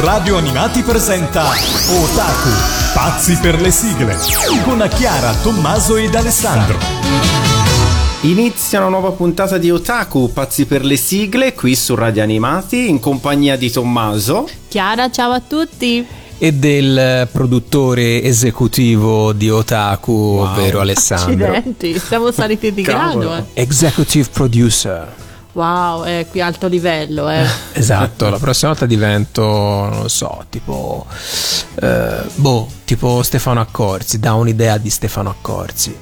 [0.00, 2.48] Radio Animati presenta Otaku,
[2.94, 4.16] pazzi per le sigle,
[4.62, 6.78] con Chiara, Tommaso ed Alessandro.
[8.20, 13.00] Inizia una nuova puntata di Otaku, pazzi per le sigle, qui su Radio Animati, in
[13.00, 14.48] compagnia di Tommaso.
[14.68, 16.06] Chiara, ciao a tutti
[16.38, 20.44] e del produttore esecutivo di Otaku, wow.
[20.44, 21.50] ovvero Alessandro.
[21.50, 23.34] Accidenti, siamo saliti di grado.
[23.34, 23.44] Eh.
[23.54, 25.17] Executive producer.
[25.58, 27.44] Wow, è qui alto livello, eh.
[27.72, 31.04] esatto, la prossima volta divento, non lo so, tipo
[31.82, 35.96] eh, boh, tipo Stefano Accorsi, da un'idea di Stefano Accorsi.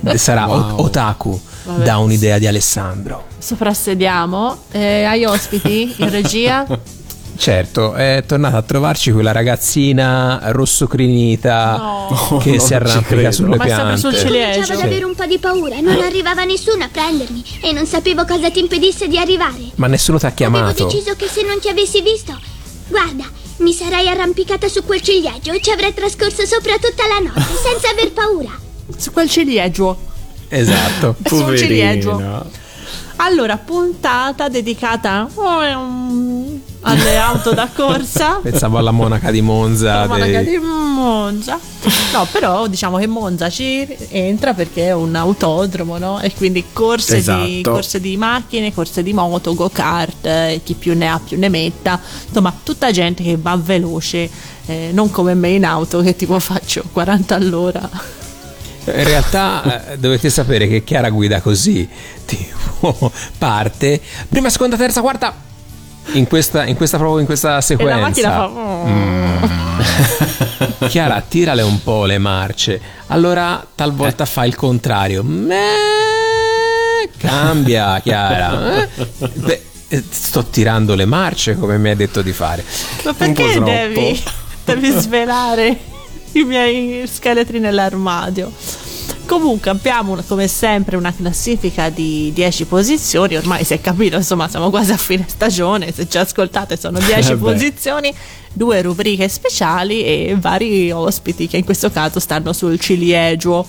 [0.14, 0.80] Sarà wow.
[0.80, 1.84] Otaku, Vabbè.
[1.84, 3.24] da un'idea di Alessandro.
[3.38, 4.64] Soprassediamo.
[4.72, 6.66] Eh, hai ospiti in regia?
[7.38, 11.76] Certo, è tornata a trovarci quella ragazzina rossocrinita
[12.10, 12.38] no.
[12.42, 13.96] che no, si arrampica sulle Ma piante.
[13.96, 17.86] Sul Cominciavo ad avere un po' di paura non arrivava nessuno a prendermi e non
[17.86, 19.70] sapevo cosa ti impedisse di arrivare.
[19.76, 20.82] Ma nessuno ti ha chiamato.
[20.82, 22.36] Avevo deciso che se non ti avessi visto,
[22.88, 23.24] guarda,
[23.58, 27.90] mi sarei arrampicata su quel ciliegio e ci avrei trascorso sopra tutta la notte senza
[27.90, 28.50] aver paura.
[28.96, 29.96] Su quel ciliegio?
[30.48, 31.14] Esatto.
[31.24, 32.20] Sul ciliegio.
[33.20, 35.62] Allora, puntata dedicata oh,
[36.82, 38.38] alle auto da corsa.
[38.42, 40.00] Pensavo alla monaca di Monza.
[40.00, 41.58] La monaca di Monza.
[42.12, 46.20] No, però diciamo che Monza ci entra perché è un autodromo, no?
[46.20, 47.44] E quindi corse, esatto.
[47.44, 51.48] di, corse di macchine, corse di moto, go-kart, eh, chi più ne ha più ne
[51.48, 52.00] metta.
[52.26, 54.28] Insomma, tutta gente che va veloce,
[54.66, 58.16] eh, non come me in auto che tipo faccio 40 all'ora.
[58.84, 61.86] In realtà eh, dovete sapere che Chiara guida così,
[62.24, 65.34] tipo parte, prima, seconda, terza, quarta,
[66.12, 67.94] in questa, in questa, proprio in questa sequenza.
[67.94, 68.48] E la macchina fa...
[68.86, 69.44] Mm.
[70.88, 72.80] Chiara, tirale un po' le marce.
[73.08, 74.26] Allora talvolta eh.
[74.26, 75.24] fa il contrario.
[77.16, 78.82] Cambia, Chiara.
[78.82, 78.88] Eh?
[79.34, 82.64] Beh, eh, sto tirando le marce come mi hai detto di fare.
[83.04, 84.22] Ma perché devi,
[84.64, 85.96] devi svelare?
[86.32, 88.52] i miei scheletri nell'armadio.
[89.26, 94.70] Comunque abbiamo come sempre una classifica di 10 posizioni, ormai si è capito, insomma siamo
[94.70, 98.14] quasi a fine stagione, se ci ascoltate sono 10 eh posizioni,
[98.52, 103.66] due rubriche speciali e vari ospiti che in questo caso stanno sul ciliegio.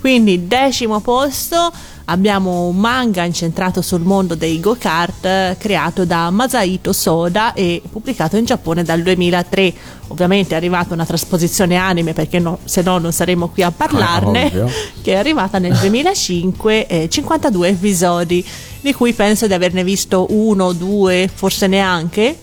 [0.00, 1.70] Quindi decimo posto
[2.06, 8.46] abbiamo un manga incentrato sul mondo dei go-kart creato da Masaito Soda e pubblicato in
[8.46, 9.74] Giappone dal 2003.
[10.08, 14.46] Ovviamente è arrivata una trasposizione anime perché no, se no non saremmo qui a parlarne,
[14.46, 14.66] ah,
[15.02, 18.44] che è arrivata nel 2005, eh, 52 episodi,
[18.80, 22.36] di cui penso di averne visto uno, due, forse neanche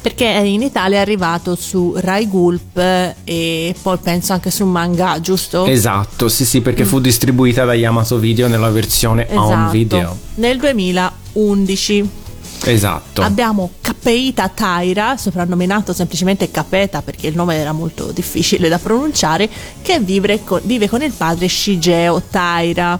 [0.00, 2.76] perché in Italia è arrivato su Rai Gulp
[3.24, 5.66] e poi penso anche su manga, giusto?
[5.66, 6.86] Esatto, sì sì, perché mm.
[6.86, 10.18] fu distribuita da Yamato Video nella versione esatto, home video.
[10.36, 12.22] Nel 2011.
[12.66, 13.20] Esatto.
[13.20, 19.48] Abbiamo Capeita Taira, soprannominato semplicemente Capeta perché il nome era molto difficile da pronunciare,
[19.82, 22.98] che vive con, vive con il padre Shigeo Taira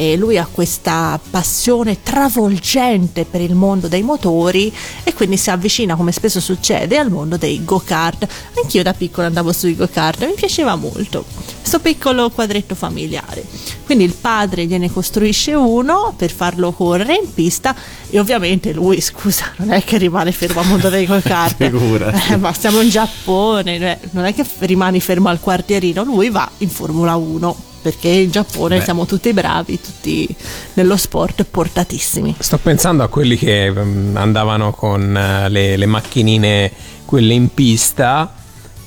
[0.00, 4.72] e lui ha questa passione travolgente per il mondo dei motori
[5.04, 8.26] e quindi si avvicina come spesso succede al mondo dei go-kart.
[8.56, 11.26] Anch'io da piccola andavo sui go-kart, mi piaceva molto
[11.60, 13.44] questo piccolo quadretto familiare.
[13.84, 17.76] Quindi il padre gliene costruisce uno per farlo correre in pista
[18.08, 21.60] e ovviamente lui, scusa, non è che rimane fermo al mondo dei go-kart.
[22.30, 26.70] eh, ma siamo in Giappone, non è che rimani fermo al quartierino, lui va in
[26.70, 28.84] Formula 1 perché in Giappone Beh.
[28.84, 30.28] siamo tutti bravi, tutti
[30.74, 32.36] nello sport portatissimi.
[32.38, 36.70] Sto pensando a quelli che mm, andavano con eh, le, le macchinine,
[37.04, 38.34] quelle in pista.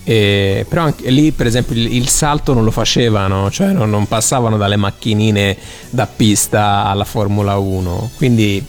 [0.06, 4.06] E, però anche lì per esempio il, il, salto non lo facevano cioè non, non
[4.06, 5.56] passavano dalle macchinine
[5.92, 8.68] da pista alla Formula 1 quindi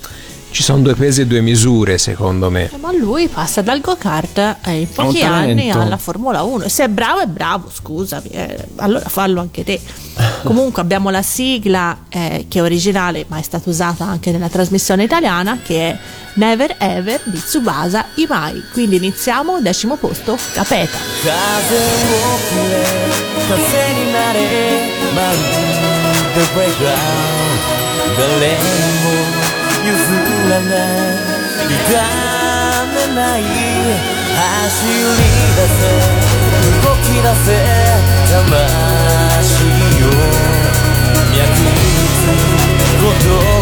[0.55, 2.71] ci sono due pesi e due misure secondo me.
[2.81, 6.69] Ma lui passa dal go-kart eh, in pochi anni alla Formula 1.
[6.69, 9.81] Se è bravo è bravo, scusami, eh, allora fallo anche te.
[10.45, 15.03] Comunque abbiamo la sigla eh, che è originale ma è stata usata anche nella trasmissione
[15.03, 15.99] italiana che è
[16.35, 18.63] Never Ever di Tsubasa Imai.
[18.73, 20.99] Quindi iniziamo, decimo posto, Capeta.
[29.85, 30.69] 譲らない。
[31.69, 31.89] 痛
[32.93, 33.41] めない。
[34.35, 34.93] 走り
[35.57, 35.79] 出せ。
[36.83, 37.49] 動き出せ。
[38.33, 39.65] 魂
[40.03, 40.07] を。
[41.33, 41.73] 脈打
[42.05, 42.25] つ。
[43.01, 43.07] こ
[43.49, 43.54] と。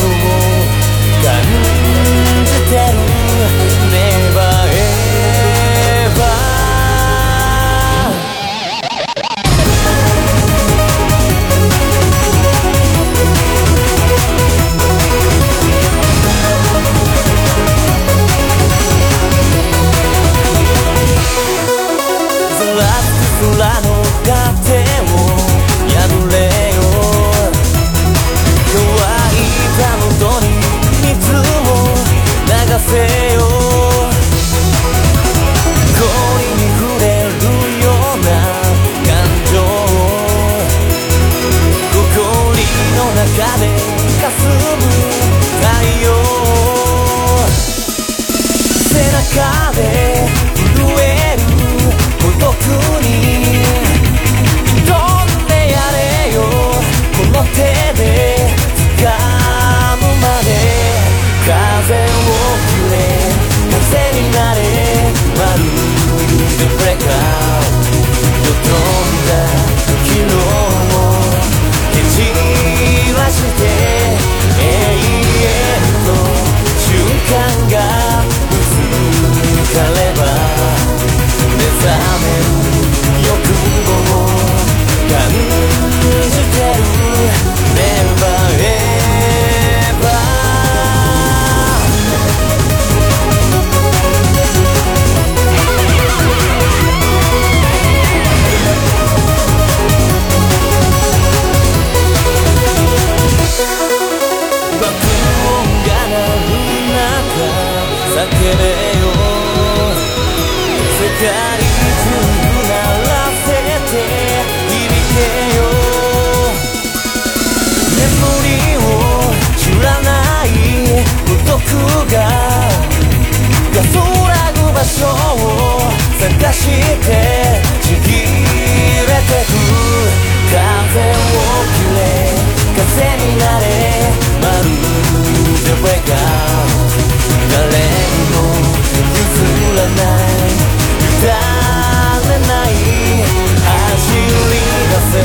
[145.13, 145.19] せ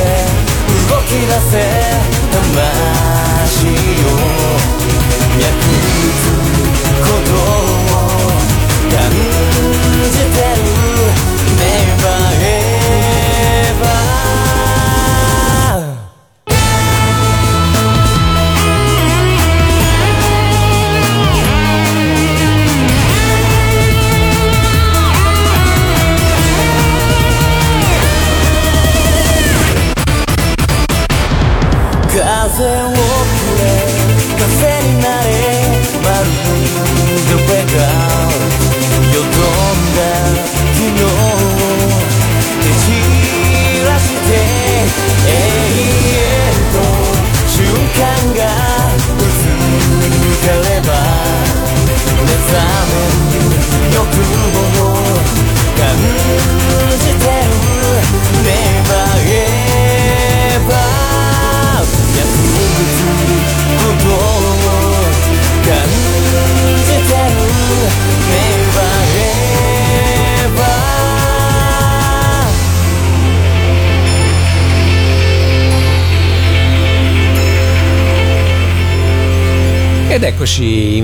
[0.93, 1.86] 動き出せ。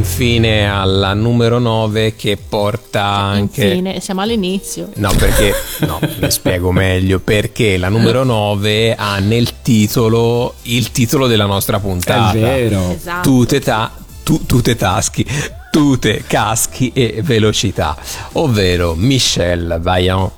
[0.04, 3.64] Infine alla numero 9 che porta anche...
[3.64, 4.90] Infine, siamo all'inizio.
[4.96, 5.54] No, perché
[5.88, 7.20] no, vi spiego meglio.
[7.20, 12.32] Perché la numero 9 ha nel titolo il titolo della nostra puntata.
[12.38, 12.92] È vero.
[12.92, 13.30] Esatto.
[13.30, 13.92] Tute, ta-
[14.24, 15.26] tu- tute taschi,
[15.74, 17.98] tute caschi e velocità,
[18.34, 20.32] ovvero Michel Vaillant.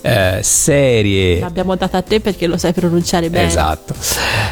[0.00, 3.48] eh, serie L'abbiamo data a te perché lo sai pronunciare bene.
[3.48, 3.94] Esatto,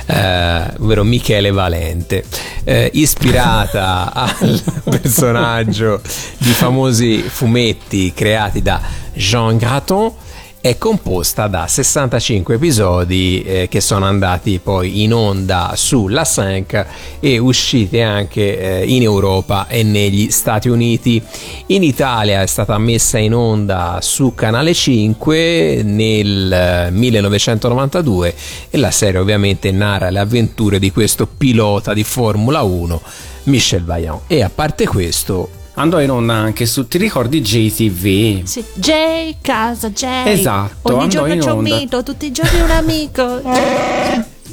[0.05, 2.25] Eh, ovvero Michele Valente,
[2.65, 6.03] eh, ispirata al personaggio
[6.37, 8.83] di famosi fumetti creati da
[9.15, 10.13] Jean Graton.
[10.61, 16.87] È composta da 65 episodi eh, che sono andati poi in onda sulla 5
[17.21, 21.23] e usciti anche eh, in Europa e negli Stati Uniti.
[21.67, 28.35] In Italia è stata messa in onda su Canale 5 nel eh, 1992
[28.71, 33.01] e la serie ovviamente narra le avventure di questo pilota di Formula 1
[33.45, 38.43] Michel Vaillant e a parte questo Andò in onda anche su, ti ricordi JTV?
[38.45, 38.65] Sì.
[38.75, 40.33] Jay, casa, Jay.
[40.33, 41.75] Esatto, Ogni andò giorno in c'è un onda.
[41.77, 43.41] mito, tutti i giorni un amico.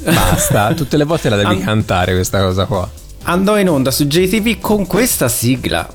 [0.05, 2.87] basta tutte le volte la devi An- cantare questa cosa qua
[3.23, 5.87] Andò in onda su JTV con questa sigla.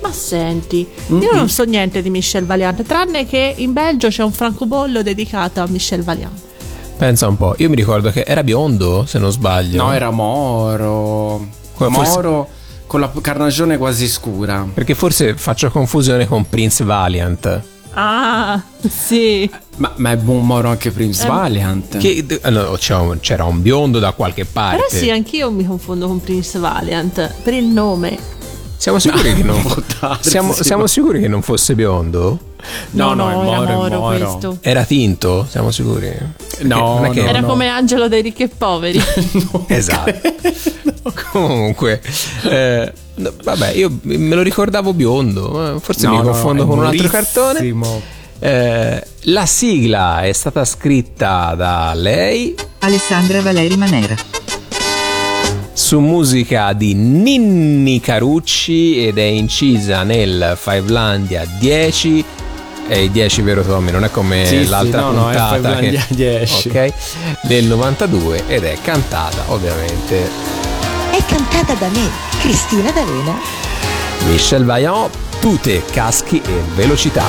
[0.00, 4.32] Ma senti, io non so niente di Michel Valiant, tranne che in Belgio c'è un
[4.32, 6.40] francobollo dedicato a Michel Valiant.
[6.96, 11.46] pensa un po' io mi ricordo che era biondo se non sbaglio No, era Moro.
[11.74, 12.48] Come forse- Moro
[12.90, 14.66] con la carnagione quasi scura.
[14.74, 19.48] perché forse faccio confusione con Prince Valiant Ah, sì.
[19.76, 21.98] Ma, ma è buon Moro anche Prince Valiant.
[21.98, 25.64] che eh, no, c'era un- c'era un biondo da qualche parte Però sì, anch'io mi
[25.66, 28.16] confondo con Prince Valiant per il nome.
[28.80, 29.62] Siamo sicuri che non
[30.20, 32.38] siamo, siamo sicuri che non fosse biondo
[32.92, 34.58] No, no, è era Moro, è Moro questo.
[34.62, 35.46] Era tinto?
[35.48, 36.10] Siamo sicuri?
[36.60, 37.46] No, non è che- no, Era no.
[37.46, 39.00] come Angelo dei ricchi e poveri.
[39.68, 40.18] Esatto.
[41.32, 42.00] Comunque,
[42.44, 46.78] eh, no, vabbè, io me lo ricordavo biondo, eh, forse No, mi no, confondo con
[46.78, 47.74] un altro cartone.
[48.42, 54.14] Eh, la sigla è stata scritta da lei Alessandra Valeri Manera.
[55.72, 62.24] Su musica di Ninni Carucci ed è incisa nel Fivelandia 10
[62.88, 65.54] è il 10 vero Tommy non è come Sì, sì, l'altra no, no, è puntata
[65.56, 66.68] Fivelandia che, 10.
[66.68, 66.92] ok
[67.42, 70.28] del 92 ed è cantata ovviamente
[71.10, 72.08] È cantata da me,
[72.40, 73.34] Cristina D'Alena.
[74.28, 75.10] Michel Vaillant
[75.40, 77.24] tute caschi e velocità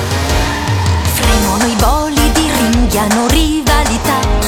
[1.14, 4.41] Fremono i bolidi, ringhiano rivalità.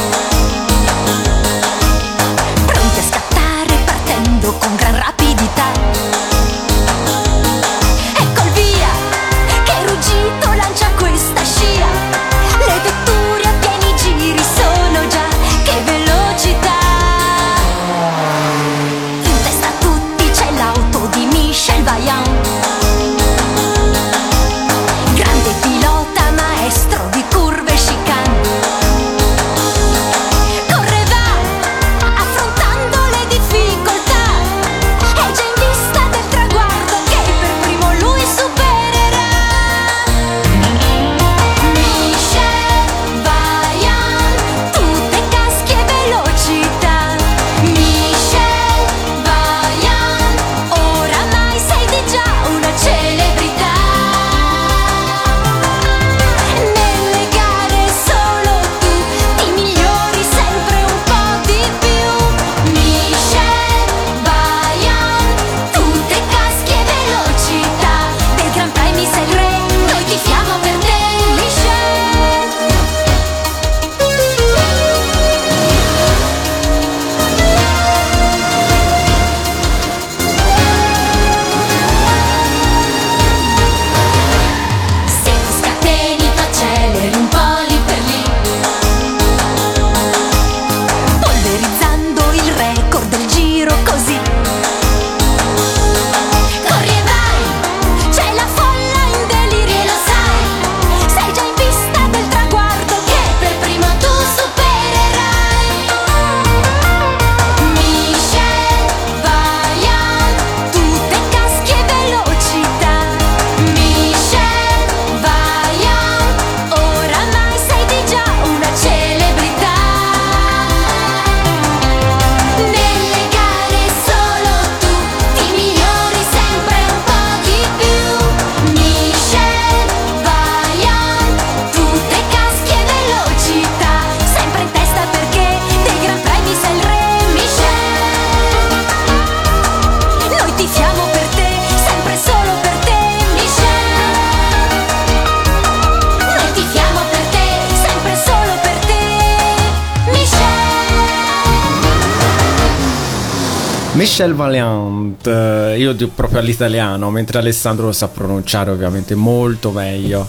[154.17, 160.29] Michel Valiant, eh, io dico proprio all'italiano, mentre Alessandro lo sa pronunciare ovviamente molto meglio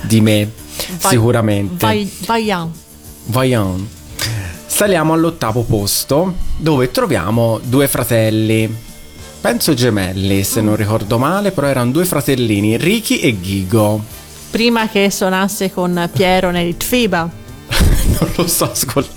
[0.00, 0.50] di me,
[1.02, 1.84] Vai- sicuramente.
[1.84, 2.74] Vai, Vaillant.
[3.24, 3.86] Vaillant.
[4.64, 8.74] Saliamo all'ottavo posto dove troviamo due fratelli,
[9.38, 14.02] penso gemelli se non ricordo male, però erano due fratellini, Ricky e Ghigo.
[14.50, 17.28] Prima che suonasse con Piero nel Tfiba.
[18.18, 19.15] non lo so, ascolta.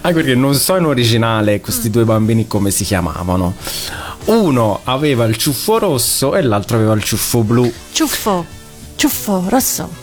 [0.00, 3.54] Anche perché non so in originale questi due bambini come si chiamavano.
[4.26, 8.44] Uno aveva il ciuffo rosso e l'altro aveva il ciuffo blu Ciuffo,
[8.96, 10.02] ciuffo rosso.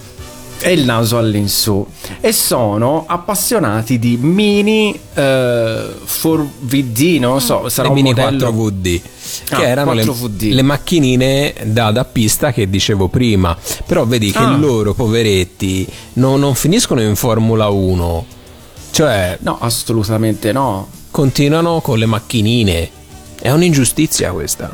[0.60, 1.84] e il naso all'insù.
[2.20, 8.52] E sono appassionati di mini eh, 4VD, non lo so, sarà le un mini modello
[8.52, 9.02] 4VD
[9.46, 10.54] che Ah, erano le, 4VD.
[10.54, 14.56] le macchinine da, da pista che dicevo prima però vedi che Ah.
[14.58, 18.26] loro poveretti no- non finiscono in Formula 1
[18.92, 20.88] cioè No, assolutamente no.
[21.12, 22.90] continuano con le macchinine
[23.42, 24.70] è un'ingiustizia questa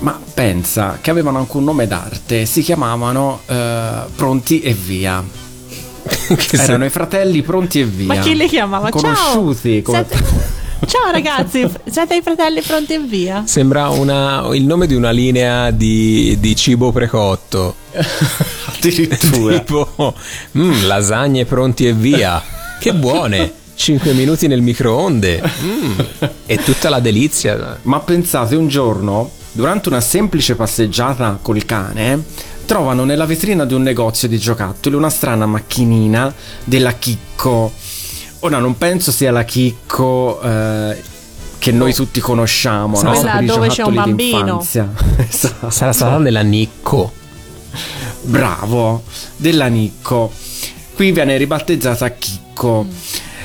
[0.00, 5.22] Ma pensa che avevano anche un nome d'arte, si chiamavano eh, Pronti e Via.
[6.02, 8.06] Che se- Erano i fratelli Pronti e Via.
[8.14, 8.90] Ma chi li chiamava?
[8.90, 9.92] Conosciuti Ciao.
[9.92, 10.06] come...
[10.08, 13.44] Siete- Ciao ragazzi, siete i fratelli pronti e via?
[13.46, 17.76] sembra una- il nome di una linea di, di cibo precotto
[18.66, 19.58] Addirittura.
[19.60, 20.14] tipo
[20.58, 22.42] mm, lasagne pronti e via
[22.82, 25.98] che buone 5 minuti nel microonde Mm,
[26.46, 32.22] è tutta la delizia Ma pensate un giorno, durante una semplice passeggiata col cane,
[32.66, 36.32] trovano nella vetrina di un negozio di giocattoli una strana macchinina
[36.64, 37.72] della Chicco.
[38.40, 40.96] Ora non penso sia la Chicco eh,
[41.58, 43.18] che noi tutti conosciamo, Sarà no?
[43.20, 44.38] quella Per i dove c'è un giocattoli bambino.
[44.38, 44.92] d'infanzia.
[45.28, 45.70] Esatto.
[45.70, 47.12] Sarà stata della Nicco.
[48.22, 49.02] Bravo,
[49.36, 50.32] della Nicco.
[50.94, 52.86] Qui viene ribattezzata Chicco.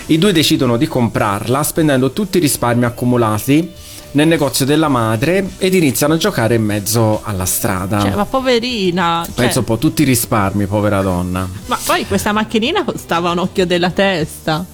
[0.08, 3.72] I due decidono di comprarla spendendo tutti i risparmi accumulati
[4.12, 8.00] nel negozio della madre ed iniziano a giocare in mezzo alla strada.
[8.00, 9.24] Cioè, ma poverina.
[9.26, 11.48] cioè, Penso un po' tutti i risparmi, povera donna.
[11.66, 14.66] Ma poi questa macchinina costava un occhio della testa.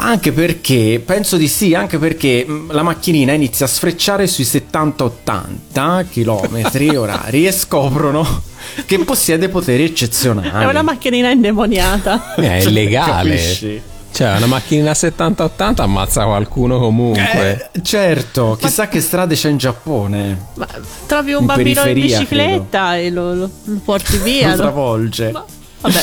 [0.00, 6.06] Anche perché, penso di sì, anche perché mh, la macchinina inizia a sfrecciare sui 70-80
[6.10, 8.42] km orari e scoprono
[8.86, 10.64] che possiede poteri eccezionali.
[10.64, 12.34] È una macchinina indemoniata.
[12.38, 13.30] Eh, è illegale.
[13.36, 13.82] Capisci?
[14.10, 17.70] Cioè, una macchinina 70-80 ammazza qualcuno comunque.
[17.72, 20.46] Eh, certo, chissà che strade c'è in Giappone.
[20.54, 20.66] Ma
[21.06, 24.48] trovi un In bambino in bicicletta e lo, lo- lo porti via.
[24.50, 25.30] Lo lo- travolge.
[25.30, 25.44] Ma-
[25.80, 26.00] Vabbè,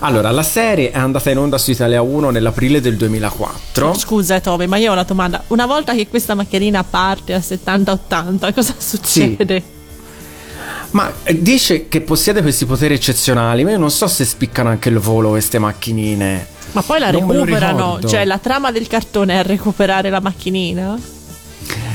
[0.00, 3.94] Allora, la serie è andata in onda su Italia 1 nell'aprile del 2004.
[3.94, 5.42] scusa Toby, ma io ho una domanda.
[5.48, 9.62] Una volta che questa macchinina parte a 70-80, cosa succede?
[10.90, 14.88] Ma eh, dice che possiede questi poteri eccezionali, ma io non so se spiccano anche
[14.88, 16.46] il volo queste macchinine.
[16.72, 17.98] Ma poi la Non recuperano?
[18.04, 20.98] Cioè, la trama del cartone è recuperare la macchinina?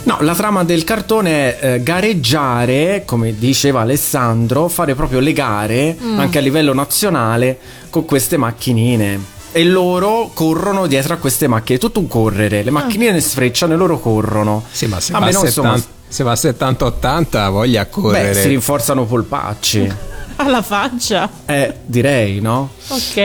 [0.09, 5.95] No, la trama del cartone è eh, gareggiare, come diceva Alessandro, fare proprio le gare
[6.15, 7.59] anche a livello nazionale
[7.91, 9.37] con queste macchinine.
[9.51, 12.63] E loro corrono dietro a queste macchine, è tutto un correre.
[12.63, 14.63] Le macchinine sfrecciano e loro corrono.
[14.71, 18.33] Sì, ma se Vabbè, va, a insomma, 70 se va a 70-80 voglia correre.
[18.33, 19.93] Beh, si rinforzano polpacci.
[20.41, 21.29] Alla faccia?
[21.45, 22.69] Eh, direi, no?
[22.87, 23.17] Ok.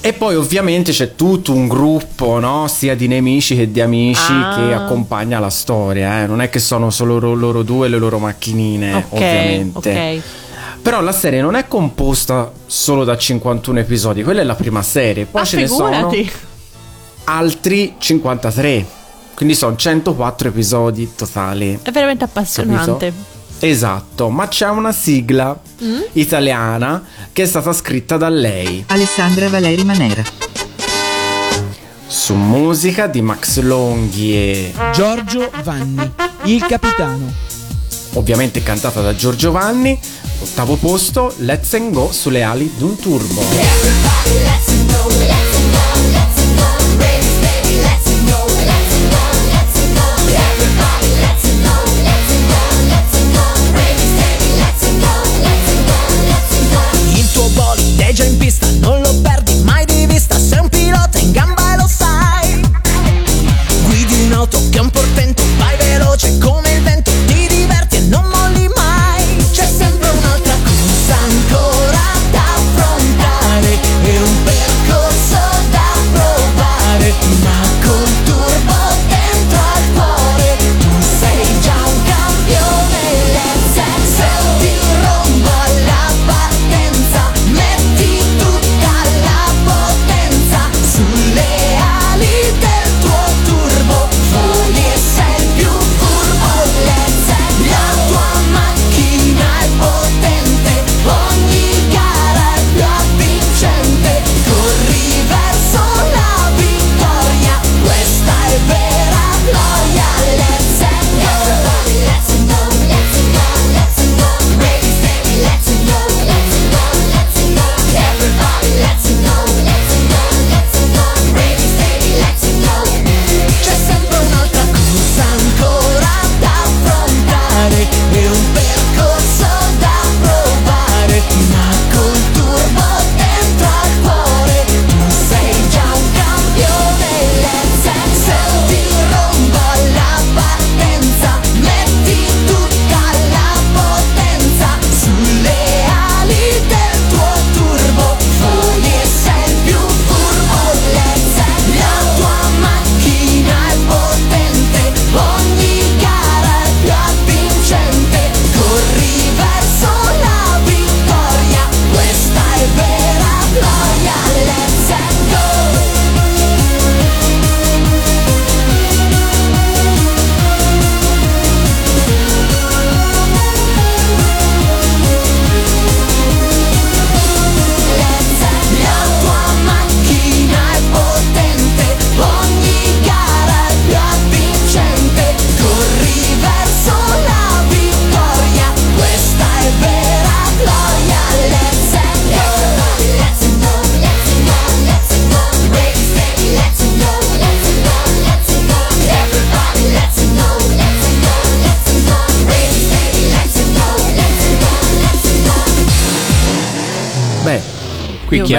[0.00, 2.66] E poi ovviamente c'è tutto un gruppo, no?
[2.66, 4.54] Sia di nemici che di amici Ah.
[4.56, 6.26] che accompagna la storia, eh?
[6.26, 9.90] Non è che sono solo loro, loro due e le loro macchinine, Ok, ovviamente.
[10.16, 10.22] ok.
[10.80, 15.26] Però la serie non è composta solo da 51 episodi, quella è la prima serie,
[15.26, 16.10] poi Ah, ce ne sono
[17.24, 18.86] altri 53.
[19.34, 21.78] Quindi sono 104 episodi totali.
[21.82, 23.12] È veramente appassionante.
[23.64, 26.00] Esatto, ma c'è una sigla Mm?
[26.14, 28.84] italiana che è stata scritta da lei.
[28.88, 30.22] Alessandra Valeri Manera.
[32.06, 36.10] Su musica di Max Longhi e Giorgio Vanni,
[36.44, 37.32] il capitano.
[38.14, 39.98] ovviamente cantata da Giorgio Vanni.
[40.40, 43.40] Ottavo posto, Let's and Go sulle ali d'un turbo.
[43.40, 45.41] Il
[57.32, 59.51] tuo bolide già in pista, non lo perdi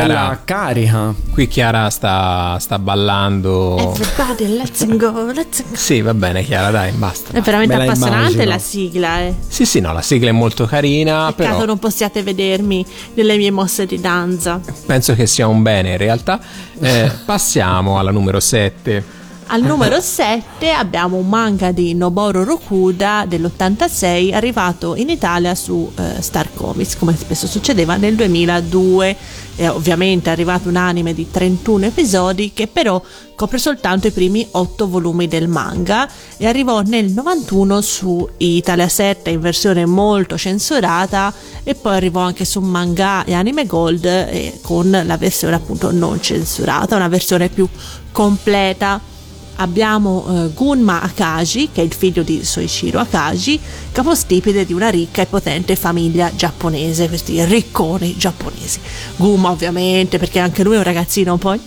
[0.06, 1.14] Chiara, bella carica.
[1.32, 3.78] qui Chiara sta, sta ballando.
[3.78, 5.76] Everybody, let's go, let's go.
[5.76, 7.32] Sì, va bene, Chiara, dai, basta.
[7.38, 8.52] È veramente la appassionante immagino.
[8.52, 9.36] la sigla, eh.
[9.48, 13.52] Sì, sì, no, la sigla è molto carina, Peccato però non possiate vedermi nelle mie
[13.52, 14.60] mosse di danza.
[14.86, 16.40] penso che sia un bene in realtà.
[16.80, 19.22] Eh, passiamo alla numero 7.
[19.54, 26.24] Al numero 7 abbiamo un manga di Noboru Rokuda dell'86 arrivato in Italia su eh,
[26.24, 29.16] Star Comics come spesso succedeva nel 2002
[29.56, 33.00] e ovviamente è arrivato un anime di 31 episodi che però
[33.36, 39.30] copre soltanto i primi 8 volumi del manga e arrivò nel 91 su Italia 7
[39.30, 44.90] in versione molto censurata e poi arrivò anche su manga e anime gold eh, con
[44.90, 47.70] la versione appunto non censurata una versione più
[48.12, 49.12] completa
[49.56, 53.60] abbiamo eh, Gunma Akaji, che è il figlio di Soichiro Akaji,
[53.92, 58.80] capostipite di una ricca e potente famiglia giapponese, questi ricconi giapponesi.
[59.16, 61.58] Gunma ovviamente, perché anche lui è un ragazzino un po'...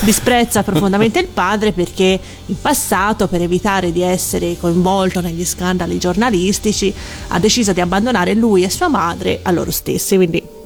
[0.00, 6.94] Disprezza profondamente il padre perché in passato, per evitare di essere coinvolto negli scandali giornalistici,
[7.28, 10.14] ha deciso di abbandonare lui e sua madre a loro stessi.
[10.14, 10.56] Quindi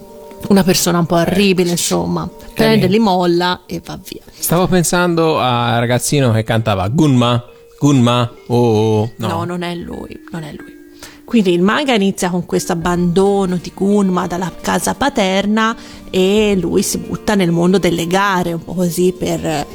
[0.53, 2.29] una persona un po' orribile, insomma.
[2.55, 4.21] Prende, li molla e va via.
[4.31, 7.43] Stavo pensando al ragazzino che cantava Gunma,
[7.79, 9.11] Gunma, oh, oh.
[9.17, 9.29] No.
[9.29, 9.45] no.
[9.45, 10.81] non è lui, non è lui.
[11.25, 15.75] Quindi il manga inizia con questo abbandono di Gunma dalla casa paterna
[16.11, 19.67] e lui si butta nel mondo delle gare, un po' così per eh,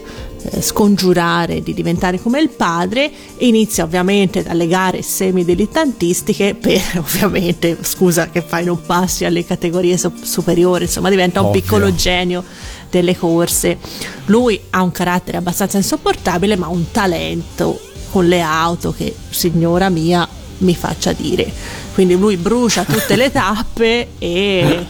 [0.59, 8.29] scongiurare di diventare come il padre e inizia ovviamente dalle gare semi-dilettantistiche per ovviamente, scusa
[8.29, 11.61] che fai non passi alle categorie so- superiori, insomma diventa un Ovvio.
[11.61, 12.43] piccolo genio
[12.89, 13.77] delle corse.
[14.25, 20.27] Lui ha un carattere abbastanza insopportabile ma un talento con le auto che signora mia
[20.59, 21.51] mi faccia dire.
[21.93, 24.85] Quindi lui brucia tutte le tappe e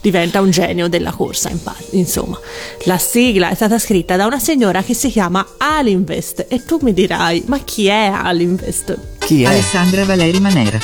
[0.00, 2.38] diventa un genio della corsa in pa- insomma.
[2.84, 6.92] La sigla è stata scritta da una signora che si chiama Alinvest e tu mi
[6.92, 9.46] dirai "Ma chi è Alinvest?" Chi è?
[9.46, 10.78] Alessandra Valeri Manera.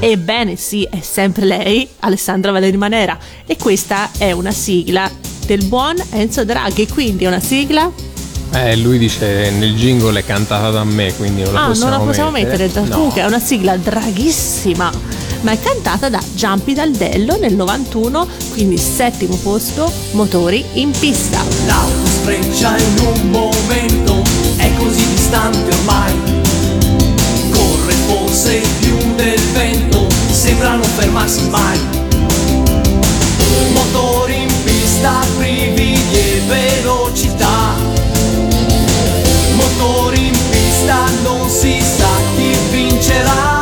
[0.00, 5.10] Ebbene sì, è sempre lei, Alessandra Valeri Manera e questa è una sigla
[5.44, 7.90] del buon Enzo Draghi, quindi è una sigla
[8.52, 11.98] Eh, lui dice nel jingle è cantata da me, quindi non la ah, possiamo non
[11.98, 12.88] la possiamo mettere, No.
[12.88, 14.90] comunque è una sigla draghissima,
[15.42, 21.42] ma è cantata da Giampi Daldello nel 91, quindi settimo posto, motori in pista.
[21.66, 24.22] L'auto sfreccia in un momento,
[24.56, 26.14] è così distante ormai.
[27.50, 31.78] Corre forse più del vento, sembra non fermarsi mai.
[33.72, 37.37] Motori in pista, brividi e velocità.
[41.22, 43.57] Non si sa chi vincerà.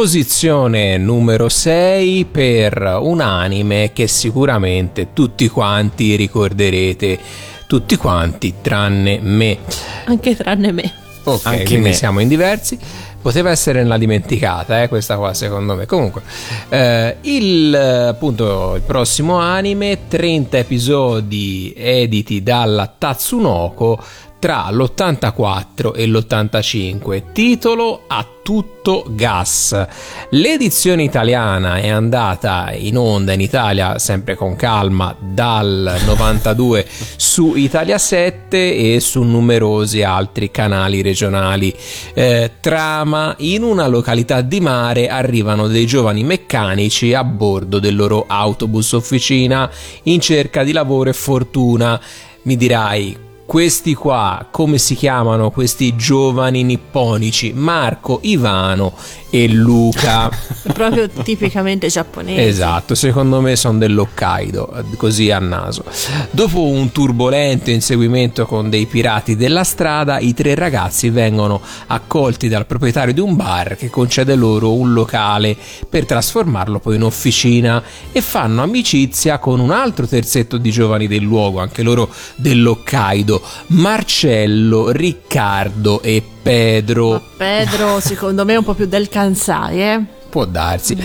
[0.00, 7.18] Posizione numero 6 per un anime che sicuramente tutti quanti ricorderete,
[7.66, 9.58] tutti quanti tranne me.
[10.06, 10.90] Anche tranne me.
[11.24, 11.92] Ok, Anche quindi me.
[11.92, 12.78] siamo in diversi.
[13.20, 15.84] Poteva essere nella dimenticata, eh, questa qua secondo me.
[15.84, 16.22] Comunque,
[16.70, 24.02] eh, il, appunto, il prossimo anime, 30 episodi editi dalla Tatsunoko
[24.40, 29.86] tra l'84 e l'85, titolo A tutto gas.
[30.30, 37.98] L'edizione italiana è andata in onda in Italia sempre con calma dal 92 su Italia
[37.98, 41.72] 7 e su numerosi altri canali regionali.
[42.14, 48.24] Eh, trama in una località di mare arrivano dei giovani meccanici a bordo del loro
[48.26, 49.70] autobus officina
[50.04, 52.00] in cerca di lavoro e fortuna.
[52.42, 57.52] Mi dirai questi qua, come si chiamano questi giovani nipponici?
[57.52, 58.94] Marco, Ivano
[59.30, 60.28] e Luca.
[60.72, 62.46] Proprio tipicamente giapponese.
[62.46, 65.84] Esatto, secondo me sono dell'Hokkaido, così a naso.
[66.30, 72.66] Dopo un turbolento inseguimento con dei pirati della strada, i tre ragazzi vengono accolti dal
[72.66, 75.56] proprietario di un bar che concede loro un locale
[75.88, 81.22] per trasformarlo poi in officina e fanno amicizia con un altro terzetto di giovani del
[81.22, 87.22] luogo, anche loro dell'Hokkaido, Marcello, Riccardo e Pedro.
[87.36, 90.04] Pedro, secondo me, è un po' più del Kansai, eh?
[90.30, 90.96] Può darsi.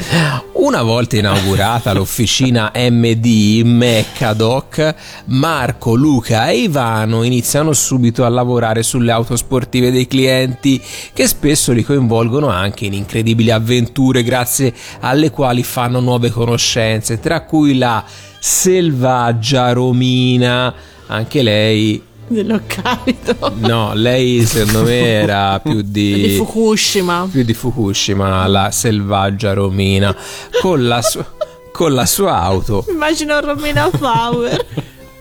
[0.54, 9.12] Una volta inaugurata l'officina MD Meccadoc, Marco, Luca e Ivano iniziano subito a lavorare sulle
[9.12, 15.64] auto sportive dei clienti, che spesso li coinvolgono anche in incredibili avventure grazie alle quali
[15.64, 18.02] fanno nuove conoscenze, tra cui la
[18.40, 20.74] selvaggia Romina,
[21.08, 23.54] anche lei Dell'Hokkaido.
[23.58, 27.28] No, lei secondo me era più di, Di Fukushima.
[27.32, 30.16] più di Fukushima, la selvaggia Romina,
[30.62, 31.24] con la, su-
[31.72, 34.66] con la sua auto, Immagino Romina Power.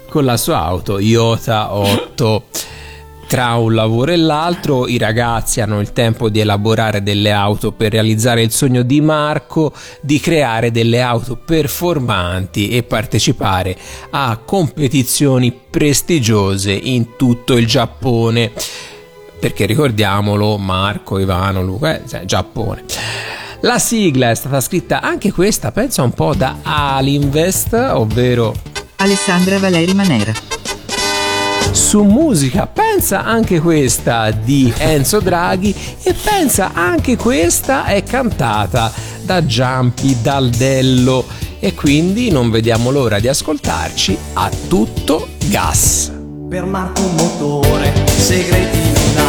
[0.09, 2.45] con la sua auto Iota 8.
[3.35, 7.91] Tra un lavoro e l'altro i ragazzi hanno il tempo di elaborare delle auto per
[7.91, 13.77] realizzare il sogno di Marco di creare delle auto performanti e partecipare
[14.11, 18.53] a competizioni prestigiose in tutto il Giappone.
[19.41, 22.85] Perché ricordiamolo, Marco, Ivano, Luca, eh, sai, Giappone.
[23.63, 28.55] La sigla è stata scritta anche questa, pensa un po' da Alinvest, ovvero
[28.95, 30.54] Alessandra Valeri Manera.
[31.75, 32.67] Su musica.
[32.67, 41.25] Pensa anche questa di Enzo Draghi e pensa anche questa è cantata da Giampi Daldello
[41.59, 46.13] e quindi non vediamo l'ora di ascoltarci a tutto gas.
[46.49, 48.79] Per Marco un motore, segreti
[49.17, 49.27] non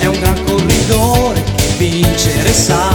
[0.00, 2.92] è un gran corridore che vincere sa.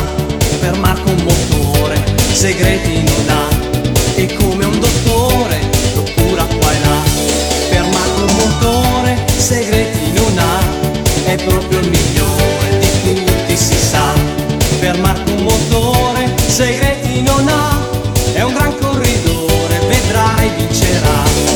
[0.59, 3.25] Per Marco un motore, segreti non
[4.15, 4.54] è come
[11.25, 14.13] è proprio il migliore di tutti si sa.
[14.79, 17.79] Per Marco un motore, segreti non ha,
[18.33, 21.54] è un gran corridore, vedrai vincerà.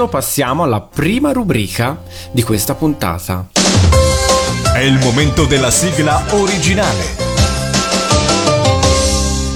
[0.00, 3.48] Adesso passiamo alla prima rubrica di questa puntata.
[4.72, 7.28] È il momento della sigla originale.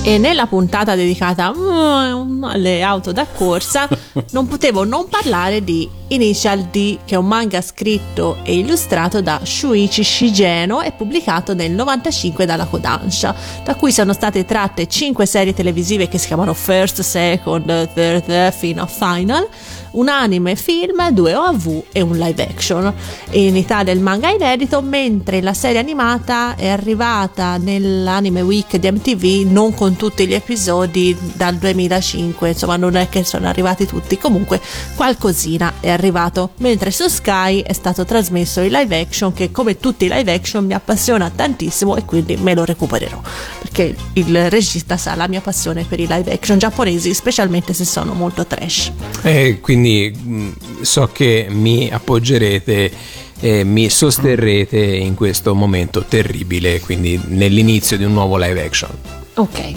[0.02, 3.88] E nella puntata dedicata mm, alle auto da corsa
[4.32, 9.40] non potevo non parlare di Initial D, che è un manga scritto e illustrato da
[9.42, 15.52] Shuichi Shigeno e pubblicato nel 95 dalla Kodansha, da cui sono state tratte 5 serie
[15.52, 19.48] televisive che si chiamano First, Second, Third, fino a Final,
[19.94, 22.92] un anime, film, due OAV e un live action.
[23.30, 28.90] In Italia il manga è inedito, mentre la serie animata è arrivata nell'anime week di
[28.90, 34.18] MTV non con tutti gli episodi dal 2005, insomma non è che sono arrivati tutti,
[34.18, 34.60] comunque
[34.96, 40.04] qualcosina è arrivato, mentre su Sky è stato trasmesso il live action che come tutti
[40.04, 43.20] i live action mi appassiona tantissimo e quindi me lo recupererò,
[43.60, 48.12] perché il regista sa la mia passione per i live action giapponesi, specialmente se sono
[48.12, 48.92] molto trash.
[49.22, 57.20] E quindi mh, so che mi appoggerete e mi sosterrete in questo momento terribile, quindi
[57.28, 58.90] nell'inizio di un nuovo live action.
[59.34, 59.74] Ok.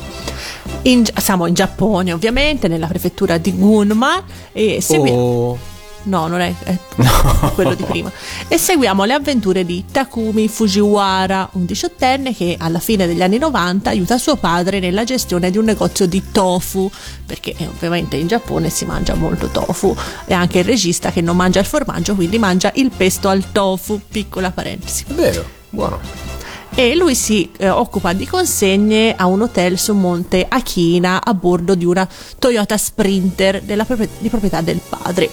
[0.83, 5.19] In- siamo in Giappone ovviamente, nella prefettura di Gunma e seguiamo...
[5.19, 6.77] Oh, No, non è, è
[7.53, 8.11] quello di prima.
[8.47, 13.89] E seguiamo le avventure di Takumi Fujiwara, un diciottenne che alla fine degli anni 90
[13.89, 16.89] aiuta suo padre nella gestione di un negozio di tofu,
[17.25, 19.95] perché eh, ovviamente in Giappone si mangia molto tofu.
[20.25, 24.01] E anche il regista che non mangia il formaggio, quindi mangia il pesto al tofu.
[24.09, 25.05] Piccola parentesi.
[25.07, 26.36] è vero, buono.
[26.79, 31.73] E lui si eh, occupa di consegne a un hotel su Monte Akina a bordo
[31.73, 35.27] di una Toyota Sprinter della proprie- di proprietà del padre.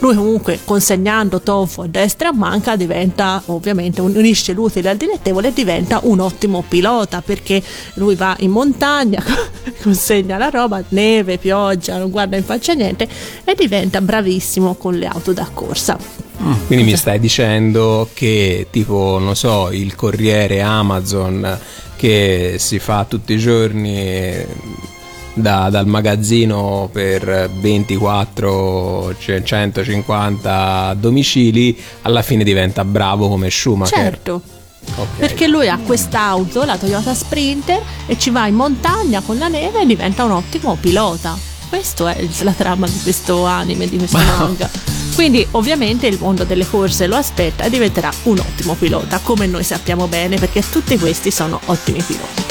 [0.00, 4.96] Lui comunque consegnando tofu a destra e a manca diventa ovviamente un- unisce l'utile al
[4.96, 7.62] dilettevole e diventa un ottimo pilota perché
[7.94, 9.22] lui va in montagna,
[9.82, 13.08] consegna la roba, neve, pioggia, non guarda in faccia niente
[13.44, 16.29] e diventa bravissimo con le auto da corsa.
[16.66, 21.58] Quindi mi stai dicendo che tipo, non so, il corriere Amazon
[21.96, 24.46] che si fa tutti i giorni
[25.34, 33.98] da- dal magazzino per 24, cioè 150 domicili, alla fine diventa bravo come Schumacher.
[33.98, 34.40] Certo.
[34.96, 35.18] Ok.
[35.18, 39.82] Perché lui ha quest'auto, la Toyota Sprinter, e ci va in montagna con la neve
[39.82, 41.36] e diventa un ottimo pilota.
[41.68, 44.98] Questa è la trama di questo anime, di questo manga.
[45.20, 49.62] Quindi ovviamente il mondo delle corse lo aspetta e diventerà un ottimo pilota, come noi
[49.62, 52.42] sappiamo bene, perché tutti questi sono ottimi piloti.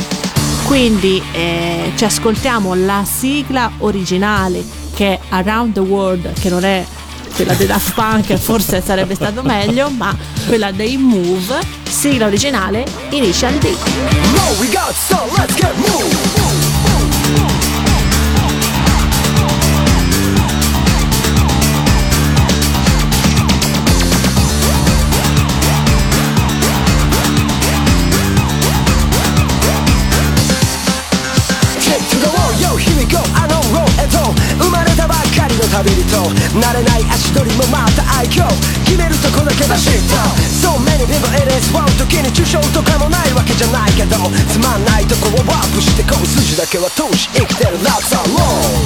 [0.66, 4.64] Quindi eh, ci ascoltiamo la sigla originale
[4.94, 6.86] che è Around the World, che non è
[7.34, 10.16] quella dei Daft Punk, forse sarebbe stato meglio, ma
[10.46, 11.60] quella dei Move,
[11.90, 13.64] sigla originale Initial D.
[13.64, 16.39] No, we got so let's get moved.
[36.28, 38.48] 慣れない足取りもまた愛嬌
[38.86, 40.16] 決めるとこだけだしと
[40.60, 47.78] So many people it is one 時に抽象とかもないわけじゃないけどもつまんないとこをワープしてこう筋だけは通し生きてる。
[47.80, 48.79] That's alone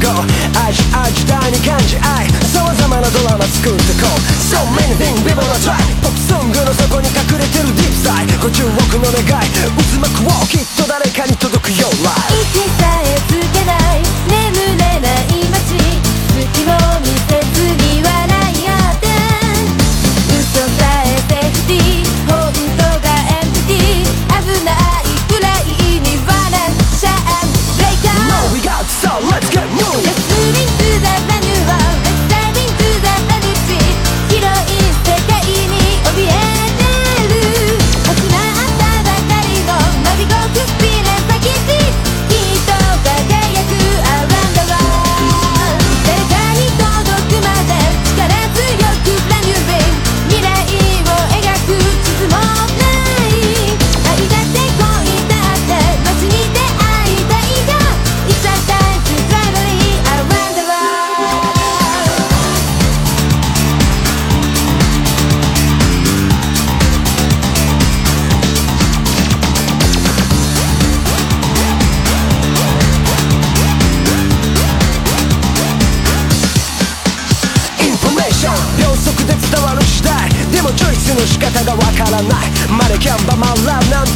[0.00, 0.08] Go
[0.56, 1.96] 愛し愛時代に感じ。
[2.00, 2.24] 愛。
[2.48, 4.16] 様々なドラマ作ってこう。
[4.48, 9.52] So many things we wanna try ポップソングの底に隠れてるディープサイ50億の願い。
[9.76, 12.16] 渦巻くをきっと誰かに届くよ Life
[12.48, 14.00] 息さえつけない。
[14.24, 15.76] 眠れない街。
[16.32, 16.72] 月を
[17.04, 17.19] 見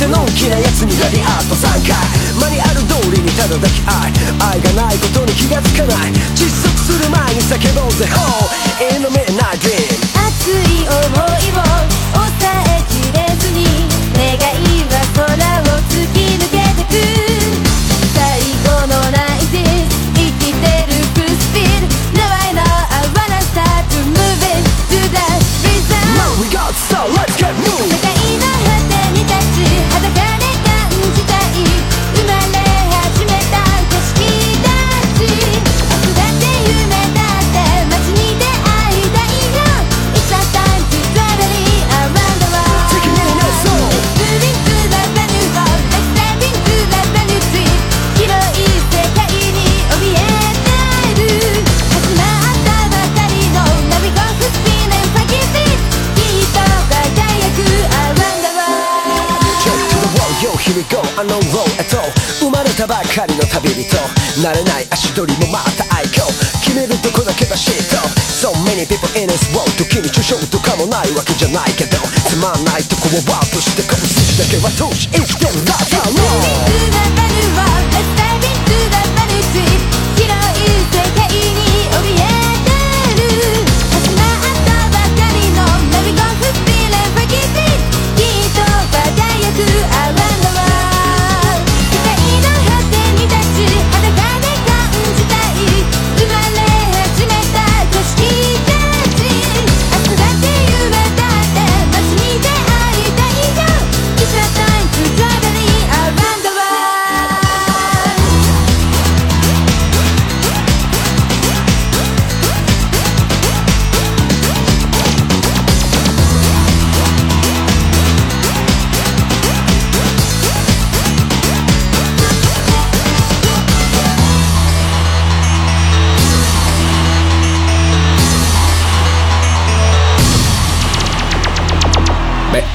[0.05, 1.97] てのんきなやつにラリアート3回
[2.37, 4.13] マニュアル通りにただ抱き愛
[4.53, 6.13] 愛がないことに気がつかない。
[6.37, 8.07] 窒息する前に叫ぼうぜ。
[8.13, 8.51] Oh
[8.97, 10.93] in the midnight dream 熱い思
[11.41, 12.24] いを。
[64.45, 66.21] 慣れない足取りもまた愛嬌。
[66.61, 71.97] 決めるとこだけだしと So many people in this world 時に抽象とかもないわけじゃないけど。
[72.29, 75.47] つまんないとこをワープしてこぶ筋だけは通し生きて。
[75.47, 75.85] るラブ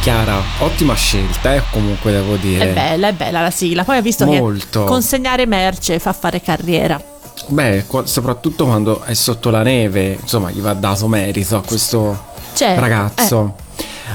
[0.02, 2.70] Chiara, ottima scelta, eh, comunque devo dire.
[2.70, 3.84] È bella, è bella la sigla.
[3.84, 4.80] Poi ho visto Molto.
[4.82, 7.02] che consegnare merce fa fare carriera.
[7.48, 12.18] Beh, soprattutto quando è sotto la neve, insomma, gli va dato merito a questo
[12.54, 13.56] Certo, ragazzo.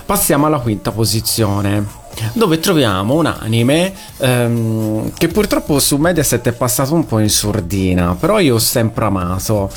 [0.06, 2.02] Passiamo alla quinta posizione.
[2.32, 8.16] Dove troviamo un anime ehm, che purtroppo su Mediaset è passato un po' in sordina,
[8.18, 9.70] però io ho sempre amato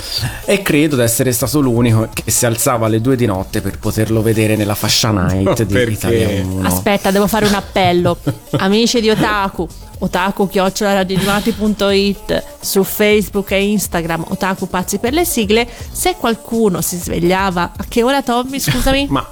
[0.45, 4.21] e credo di essere stato l'unico che si alzava alle due di notte per poterlo
[4.21, 5.91] vedere nella fascia night di Perché?
[5.91, 6.67] Italia 1.
[6.67, 8.17] Aspetta, devo fare un appello.
[8.57, 9.67] Amici di Otaku,
[9.99, 15.67] otaku-radioanimati.it su Facebook e Instagram, Otaku Pazzi per le sigle.
[15.91, 19.07] Se qualcuno si svegliava, a che ora Tommy, scusami?
[19.09, 19.27] Ma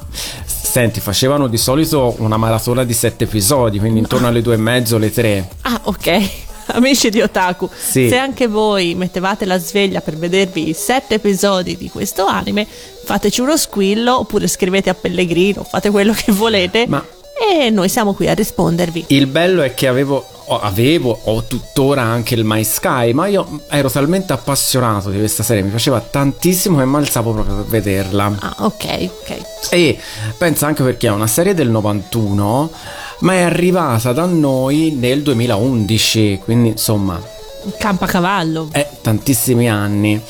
[0.76, 4.98] senti, facevano di solito una maratona di sette episodi, quindi intorno alle due e mezzo,
[4.98, 5.48] le tre.
[5.62, 6.30] Ah, ok.
[6.76, 8.10] Amici di Otaku, Sì.
[8.10, 13.40] se anche voi mettevate la sveglia per vedervi i sette episodi di questo anime, fateci
[13.40, 17.02] uno squillo oppure scrivete a Pellegrino, fate quello che volete Ma
[17.58, 19.06] e noi siamo qui a rispondervi.
[19.10, 23.90] il bello è che avevo, avevo, ho tuttora anche il My Sky, ma io ero
[23.90, 28.36] talmente appassionato di questa serie, mi piaceva tantissimo che mi alzavo proprio per vederla.
[28.40, 29.42] Ah, ok, ok.
[29.72, 29.98] E
[30.38, 32.72] pensa anche perché è una serie del 91,
[33.20, 37.34] ma è arrivata da noi nel 2011, quindi insomma
[37.78, 38.70] Campacavallo.
[38.72, 40.22] è tantissimi anni.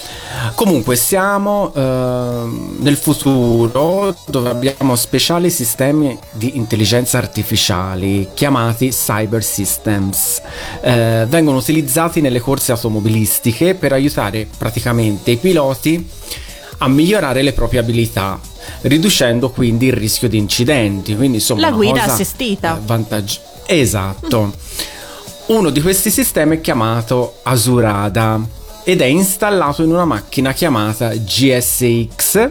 [0.55, 10.41] Comunque siamo ehm, nel futuro dove abbiamo speciali sistemi di intelligenza artificiali chiamati cyber systems.
[10.81, 16.07] Eh, vengono utilizzati nelle corse automobilistiche per aiutare praticamente i piloti
[16.79, 18.39] a migliorare le proprie abilità.
[18.81, 21.15] Riducendo quindi il rischio di incidenti.
[21.15, 22.75] Quindi, insomma, La guida assistita.
[22.77, 24.53] eh, vantaggio- Esatto.
[25.47, 28.41] Uno di questi sistemi è chiamato Asurada
[28.83, 32.49] ed è installato in una macchina chiamata GSX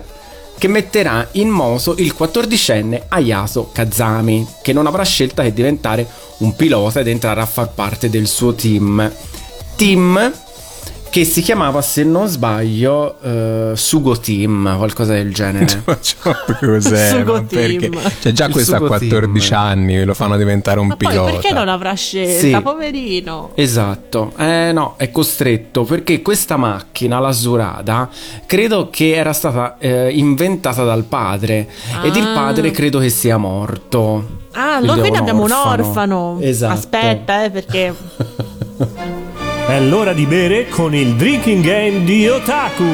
[0.56, 6.06] che metterà in moto il quattordicenne Ayato Kazami, che non avrà scelta che diventare
[6.38, 9.12] un pilota ed entrare a far parte del suo team.
[9.74, 10.32] Team
[11.14, 15.84] che si chiamava, se non sbaglio, eh, Sugo Team, qualcosa del genere.
[15.86, 17.10] Cos'è?
[17.14, 17.88] Sugo Ma perché?
[17.88, 18.00] Team.
[18.20, 19.60] Cioè, già Il questo ha Sugo 14 Team.
[19.62, 21.30] anni, lo fanno diventare un Ma poi pilota.
[21.30, 22.62] perché non avrà scelta, Sì.
[22.64, 23.52] poverino?
[23.54, 28.08] Esatto, eh no, è costretto perché questa macchina, la Zurada,
[28.44, 31.68] credo che era stata eh, inventata dal padre
[32.02, 32.34] ed il Ah.
[32.34, 34.42] padre credo che sia morto.
[34.54, 35.86] Ah, allora quindi abbiamo un orfano.
[35.86, 36.38] orfano.
[36.40, 36.72] Esatto.
[36.72, 37.94] Aspetta, eh, perché
[39.66, 42.84] È l'ora di bere con il drinking game di Otaku.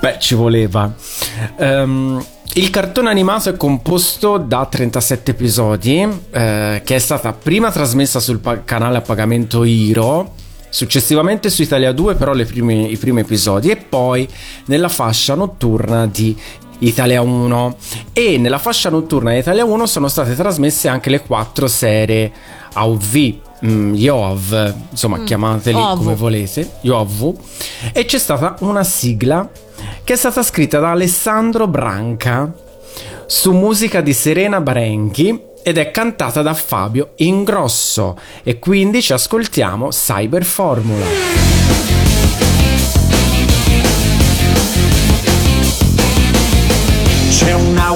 [0.00, 0.92] Beh, ci voleva.
[1.58, 2.24] Ehm,
[2.54, 8.40] Il cartone animato è composto da 37 episodi, eh, che è stata prima trasmessa sul
[8.40, 10.32] pa- canale a pagamento Iro,
[10.68, 14.26] successivamente su Italia 2 però prime- i primi episodi e poi
[14.66, 16.36] nella fascia notturna di
[16.80, 17.76] Italia 1
[18.12, 22.30] e nella fascia notturna di Italia 1 sono state trasmesse anche le quattro serie
[22.72, 23.34] AUV,
[23.66, 25.24] mm, Yov, insomma Mm.
[25.24, 25.96] chiamateli OV.
[25.96, 27.34] come volete, Yov,
[27.92, 29.48] e c'è stata una sigla
[30.04, 32.52] che è stata scritta da Alessandro Branca
[33.26, 39.88] su musica di Serena Barenghi ed è cantata da Fabio Ingrosso e quindi ci ascoltiamo
[39.88, 41.57] Cyber Formula.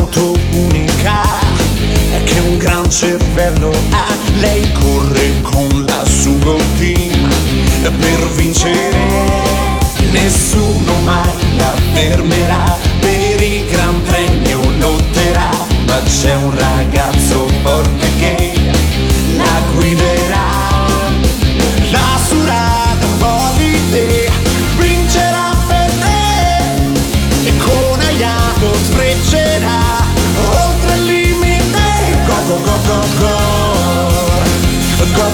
[0.03, 1.23] Un'auto unica
[2.25, 4.07] che un gran cervello ha.
[4.39, 6.05] Lei corre con la
[6.79, 7.29] team
[7.81, 9.31] per vincere.
[10.11, 12.77] Nessuno mai la fermerà.
[13.01, 15.51] Per il gran premio lotterà.
[15.87, 18.53] Ma c'è un ragazzo forte che
[19.37, 20.51] la guiderà.
[21.91, 24.22] La surata bolide vincerà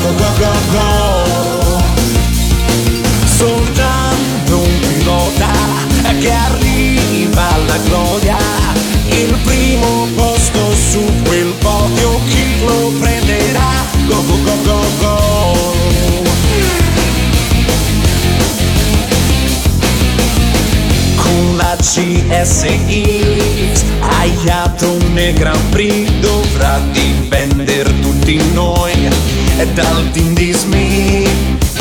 [0.09, 1.83] go go go go
[3.27, 5.53] soltanto un pilota
[6.19, 8.37] che arriva alla gloria
[9.11, 13.87] il primo posto su quel podio chi lo prenderà?
[14.07, 15.17] Go go go go go.
[21.17, 23.27] Con la CSI
[24.01, 29.09] Aiato nel Grand Prix dovrà difendere tutti noi
[29.59, 31.29] e dal team di Smith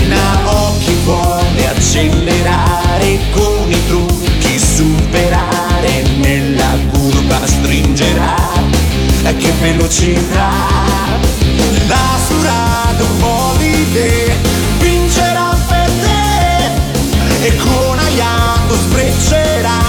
[0.07, 8.35] Naoki vuole accelerare con i trucchi superare nella curva stringerà.
[9.37, 10.49] Che velocità
[11.87, 14.35] la surado bolide
[14.79, 17.45] vincerà per te.
[17.45, 19.79] E con Aiato sbreccerà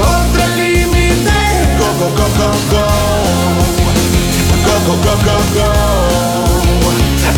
[0.00, 1.76] oltre il limite.
[1.76, 2.86] Go go go go go.
[4.64, 6.17] Go go go go go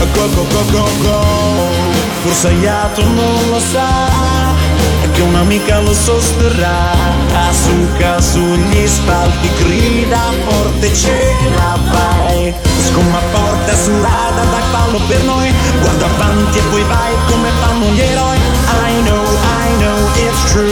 [0.07, 1.21] go go go go go.
[2.23, 3.89] Forse Aiato non lo sa
[5.13, 6.95] che un'amica lo sosterrà.
[7.49, 12.53] Asuka sugli spalti grida forte ce la fai
[12.89, 15.53] Scomma porta surata dai fallo per noi.
[15.81, 18.37] Guarda avanti e poi vai come fanno gli eroi.
[18.37, 19.25] I know,
[19.67, 20.70] I know it's true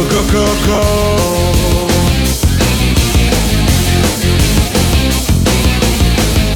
[0.00, 1.28] Go go go go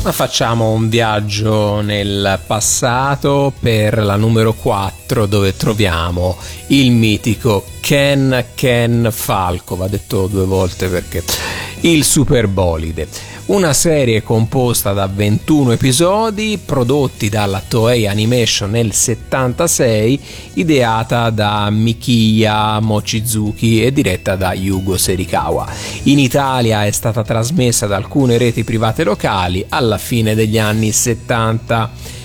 [0.02, 6.38] Ma facciamo un viaggio nel passato per la numero 4 dove troviamo
[6.68, 11.22] il mitico Ken Ken Falco, va detto due volte perché
[11.84, 13.06] il Superbolide.
[13.46, 20.18] Una serie composta da 21 episodi prodotti dalla Toei Animation nel 76,
[20.54, 25.70] ideata da Mikiya Mochizuki e diretta da Yugo Serikawa.
[26.04, 32.22] In Italia è stata trasmessa da alcune reti private locali alla fine degli anni 70.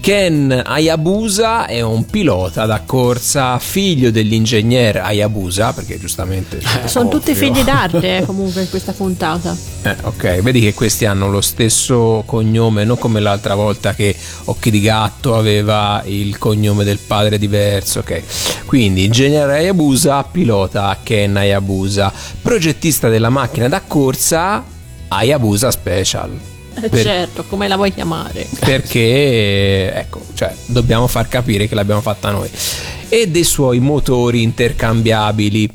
[0.00, 7.52] Ken Hayabusa è un pilota da corsa, figlio dell'ingegner Hayabusa, perché giustamente Sono tutti ovvio.
[7.52, 9.54] figli d'arte eh, comunque in questa puntata.
[9.82, 14.70] Eh, ok, vedi che questi hanno lo stesso cognome, non come l'altra volta che Occhi
[14.70, 18.22] di Gatto aveva il cognome del padre diverso, ok.
[18.64, 24.64] Quindi ingegnere Hayabusa, pilota Ken Hayabusa, progettista della macchina da corsa
[25.08, 26.49] Hayabusa Special.
[26.74, 28.46] Eh, Certo, come la vuoi chiamare?
[28.60, 32.48] perché ecco, cioè, dobbiamo far capire che l'abbiamo fatta noi.
[33.08, 35.68] E dei suoi motori intercambiabili.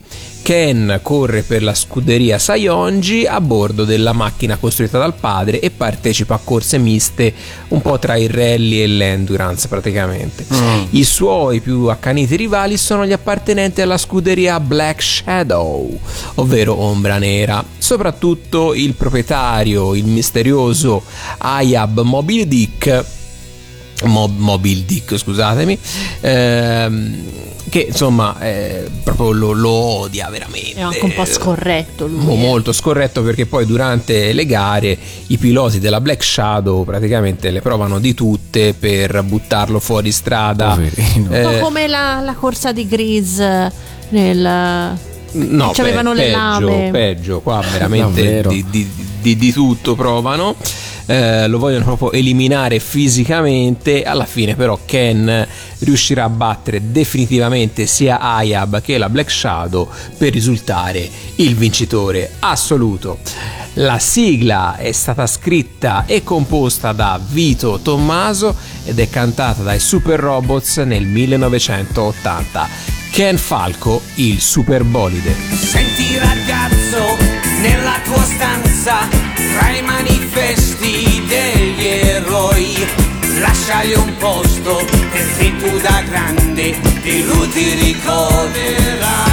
[0.45, 6.35] Ken corre per la scuderia Sayonji a bordo della macchina costruita dal padre e partecipa
[6.35, 7.33] a corse miste
[7.69, 10.45] un po' tra il rally e l'endurance praticamente.
[10.91, 15.99] I suoi più accaniti rivali sono gli appartenenti alla scuderia Black Shadow,
[16.35, 21.01] ovvero Ombra Nera, soprattutto il proprietario, il misterioso
[21.39, 23.05] Ayab Mobile Dick
[24.05, 25.77] Mob- Mobile Dick, scusatemi,
[26.21, 27.23] ehm,
[27.69, 30.73] che insomma eh, proprio lo, lo odia veramente.
[30.75, 32.23] È anche un po' scorretto lui.
[32.23, 32.37] Mo- eh.
[32.37, 34.97] molto scorretto perché poi durante le gare
[35.27, 40.73] i piloti della Black Shadow praticamente le provano di tutte per buttarlo fuori strada.
[40.75, 43.71] Un po' Eh, come la, la corsa di Grease
[44.09, 44.97] nel
[45.37, 46.37] No, Ci avevano pe- le peggio,
[46.69, 46.89] lame.
[46.91, 48.89] peggio, qua veramente di, di-
[49.21, 50.55] di- di tutto provano.
[51.07, 54.03] Eh, lo vogliono proprio eliminare fisicamente.
[54.03, 55.47] Alla fine, però, Ken
[55.79, 63.19] riuscirà a battere definitivamente sia Ayab che la Black Shadow per risultare il vincitore assoluto.
[63.79, 70.19] La sigla è stata scritta e composta da Vito Tommaso ed è cantata dai Super
[70.19, 72.69] Robots nel 1980.
[73.11, 75.35] Ken Falco, il Super Bolide.
[75.51, 76.64] Senti ragazzo,
[78.03, 82.87] tua stanza, tra i manifesti degli eroi,
[83.39, 89.24] lasciagli un posto perché tu da grande di lui ti ricorderai.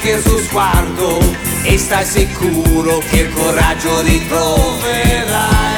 [0.00, 1.18] Cerchi il suo sguardo
[1.62, 5.69] e stai sicuro che il coraggio ritroverai.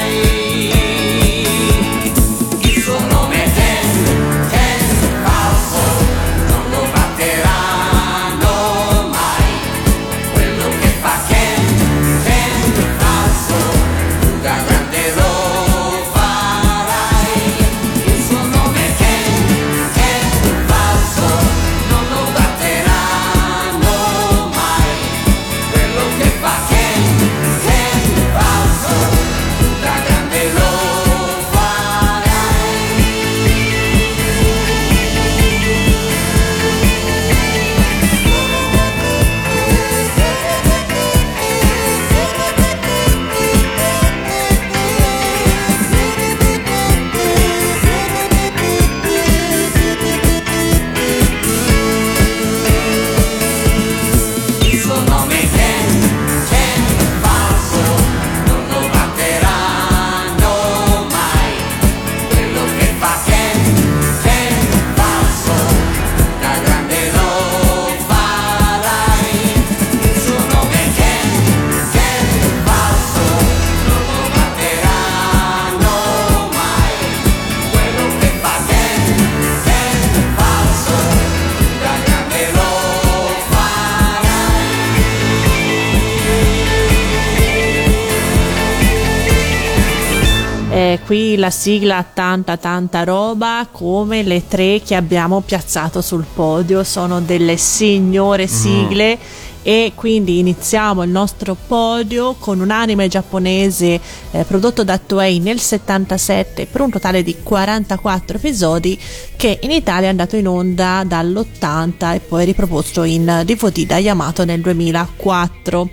[91.04, 96.84] Qui la sigla ha tanta tanta roba come le tre che abbiamo piazzato sul podio.
[96.84, 99.18] Sono delle signore sigle.
[99.64, 104.00] E quindi iniziamo il nostro podio con un anime giapponese
[104.32, 108.98] eh, prodotto da Toei nel 77 per un totale di 44 episodi
[109.36, 114.44] che in Italia è andato in onda dall'80 e poi riproposto in DVD da Yamato
[114.44, 115.88] nel 2004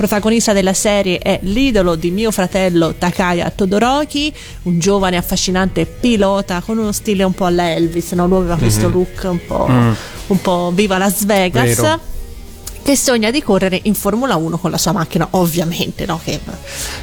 [0.00, 4.32] protagonista della serie è l'idolo di mio fratello Takaya Todoroki,
[4.62, 8.26] un giovane affascinante pilota con uno stile un po' alla Elvis, no?
[8.26, 8.92] lui aveva questo Mhm.
[8.94, 9.92] look un po', Mm.
[10.28, 11.76] un po' viva Las Vegas.
[11.76, 12.00] Vero.
[12.82, 16.06] Che sogna di correre in Formula 1 con la sua macchina, ovviamente.
[16.06, 16.18] No?
[16.22, 16.40] Che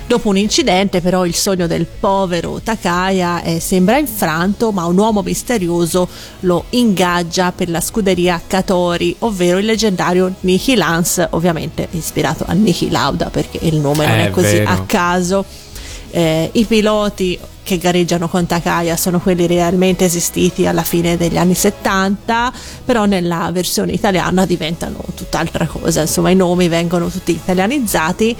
[0.05, 5.21] dopo un incidente, però, il sogno del povero Takaya eh, sembra infranto, ma un uomo
[5.21, 6.07] misterioso
[6.41, 12.89] lo ingaggia per la scuderia Katori, ovvero il leggendario Niki Lance, ovviamente ispirato a Niki
[12.89, 14.69] Lauda, perché il nome non È è così vero.
[14.69, 15.45] a caso.
[16.09, 17.37] Eh, I piloti
[17.67, 22.53] che gareggiano con Takaya sono quelli realmente esistiti alla fine degli anni 70,
[22.85, 28.37] però nella versione italiana diventano tutt'altra cosa, insomma i nomi vengono tutti italianizzati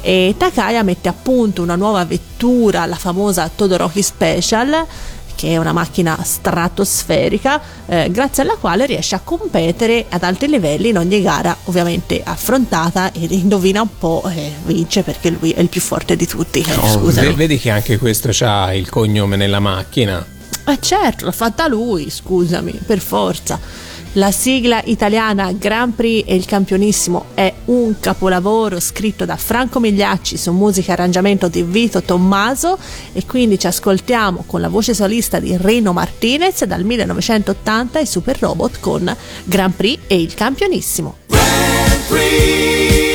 [0.00, 4.86] e Takaya mette a punto una nuova vettura, la famosa Todoroki Special,
[5.38, 10.88] che è una macchina stratosferica, eh, grazie alla quale riesce a competere ad alti livelli
[10.88, 15.68] in ogni gara, ovviamente affrontata ed indovina un po' e vince perché lui è il
[15.68, 16.58] più forte di tutti.
[16.68, 17.28] Eh, Oh, scusami.
[17.28, 20.26] ve- vedi che anche questo ha il cognome nella macchina.
[20.66, 23.60] Eh certo, l'ha fatta lui, scusami, per forza.
[24.18, 30.36] La sigla italiana Grand Prix e il campionissimo è un capolavoro scritto da Franco Migliacci
[30.36, 32.78] su musica e arrangiamento di Vito Tommaso
[33.12, 38.40] e quindi ci ascoltiamo con la voce solista di Reno Martinez dal 1980 i Super
[38.40, 41.18] Robot con Grand Prix e il campionissimo.
[41.28, 43.07] L'eroe per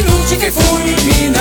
[0.00, 1.40] luce che fulmina.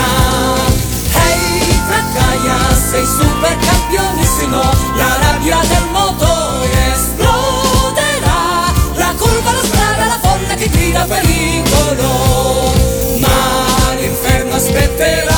[1.14, 2.58] Ehi Trattaia
[2.90, 4.60] sei super campionissimo
[4.96, 8.72] La rabbia del motore esploderà.
[8.96, 12.74] La curva, la strada, la folla che grida pericolo.
[13.20, 15.31] Ma l'inferno aspetterà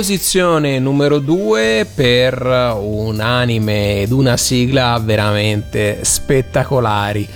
[0.00, 2.42] Posizione numero 2 per
[2.80, 7.28] un anime ed una sigla veramente spettacolari.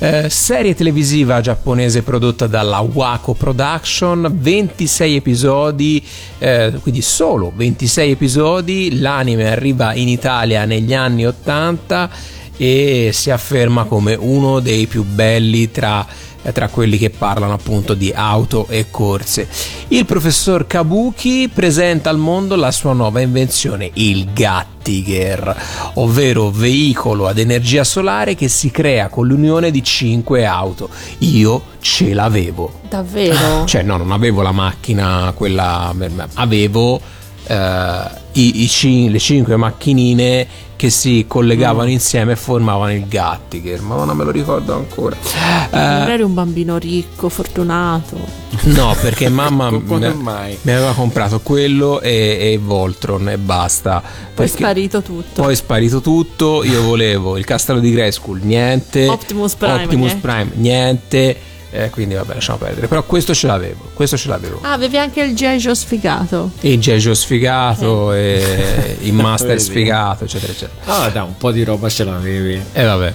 [0.00, 6.04] Eh, serie televisiva giapponese prodotta dalla Wako Production, 26 episodi,
[6.40, 8.98] eh, quindi solo 26 episodi.
[8.98, 12.10] L'anime arriva in Italia negli anni 80
[12.56, 16.04] e si afferma come uno dei più belli tra
[16.52, 19.48] tra quelli che parlano appunto di auto e corse.
[19.88, 25.56] Il professor Kabuki presenta al mondo la sua nuova invenzione, il Gattiger,
[25.94, 30.88] ovvero veicolo ad energia solare che si crea con l'unione di 5 auto.
[31.18, 32.80] Io ce l'avevo.
[32.88, 33.64] Davvero?
[33.66, 35.94] Cioè, no, non avevo la macchina, quella.
[36.34, 37.00] avevo
[37.48, 40.46] i, i cin- le 5 macchinine
[40.80, 43.82] che si collegavano insieme e formavano il Gattiger.
[43.82, 45.14] Ma non me lo ricordo ancora.
[45.14, 48.16] Eh, Non eri un bambino ricco, fortunato.
[48.62, 54.02] No, perché mamma Come mi, mi aveva comprato quello e, e Voltron e basta.
[54.34, 55.42] Poi è sparito tutto.
[55.42, 56.64] Poi è sparito tutto.
[56.64, 59.06] Io volevo il castello di Grayskull, niente.
[59.06, 60.26] Optimus Prime, Optimus niente.
[60.26, 61.36] Prime, niente.
[61.70, 62.88] Eh, quindi vabbè, lasciamo perdere.
[62.88, 63.90] Però questo ce l'avevo.
[63.94, 64.58] Questo ce l'avevo.
[64.62, 65.34] Ah, avevi anche il.
[65.34, 66.50] Joe sfigato.
[66.60, 70.80] Il Gejo sfigato, e il Master sfigato, eccetera, eccetera.
[70.84, 72.60] Ah, da un po' di roba ce l'avevi.
[72.72, 73.14] E vabbè,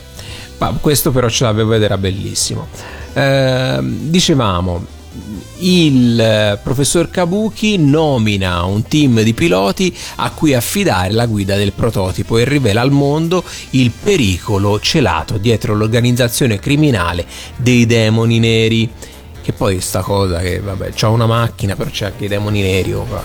[0.57, 2.67] ma questo però ce l'avevo ed era bellissimo.
[3.13, 4.85] Ehm, dicevamo,
[5.59, 11.73] il eh, professor Kabuki nomina un team di piloti a cui affidare la guida del
[11.73, 18.89] prototipo e rivela al mondo il pericolo celato dietro l'organizzazione criminale dei demoni neri.
[19.45, 22.93] Che poi sta cosa che, vabbè, c'ho una macchina, però c'è anche i demoni neri.
[22.93, 23.21] va.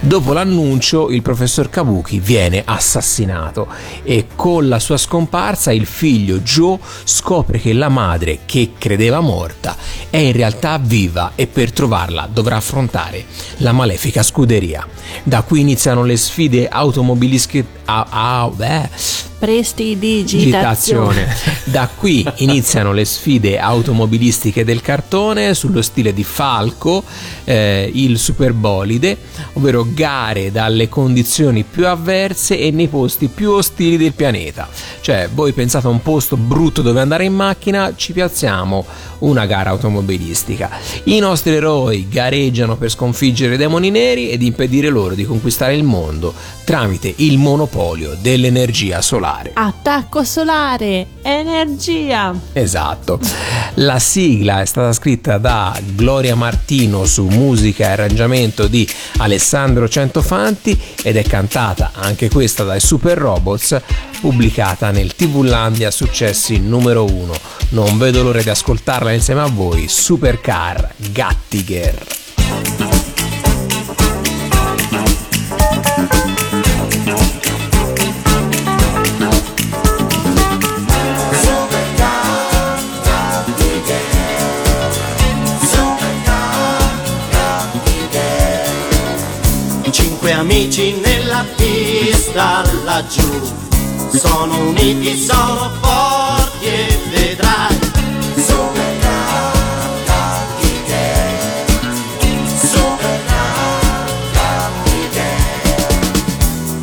[0.00, 3.68] Dopo l'annuncio, il professor Kabuki viene assassinato
[4.02, 9.76] e con la sua scomparsa il figlio Joe scopre che la madre, che credeva morta,
[10.10, 13.24] è in realtà viva e per trovarla dovrà affrontare
[13.58, 14.84] la malefica scuderia.
[15.22, 17.64] Da qui iniziano le sfide automobilistiche.
[17.84, 18.90] Ah, ah, beh,
[19.42, 21.24] Prestidigitazione.
[21.24, 21.36] digitazione.
[21.64, 27.02] Da qui iniziano le sfide automobilistiche del cartone sullo stile di Falco,
[27.42, 29.18] eh, il superbolide,
[29.54, 34.68] ovvero gare dalle condizioni più avverse e nei posti più ostili del pianeta.
[35.00, 38.86] Cioè, voi pensate a un posto brutto dove andare in macchina, ci piazziamo
[39.22, 40.70] una gara automobilistica.
[41.04, 45.82] I nostri eroi gareggiano per sconfiggere i demoni neri ed impedire loro di conquistare il
[45.82, 46.32] mondo
[46.64, 49.31] tramite il monopolio dell'energia solare.
[49.54, 52.34] Attacco solare, energia.
[52.52, 53.18] Esatto.
[53.74, 58.86] La sigla è stata scritta da Gloria Martino su musica e arrangiamento di
[59.18, 63.80] Alessandro Centofanti ed è cantata anche questa dai Super Robots,
[64.20, 67.34] pubblicata nel TV-Landia Successi numero 1.
[67.70, 72.91] Non vedo l'ora di ascoltarla insieme a voi, Supercar Gattiger.
[90.52, 93.40] Amici nella pista laggiù.
[94.12, 97.80] Sono uniti, sono forti e vedrai.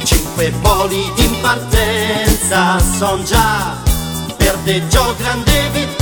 [0.04, 3.78] Cinque voli in partenza son già.
[4.36, 5.99] Per te Gio grande vittoria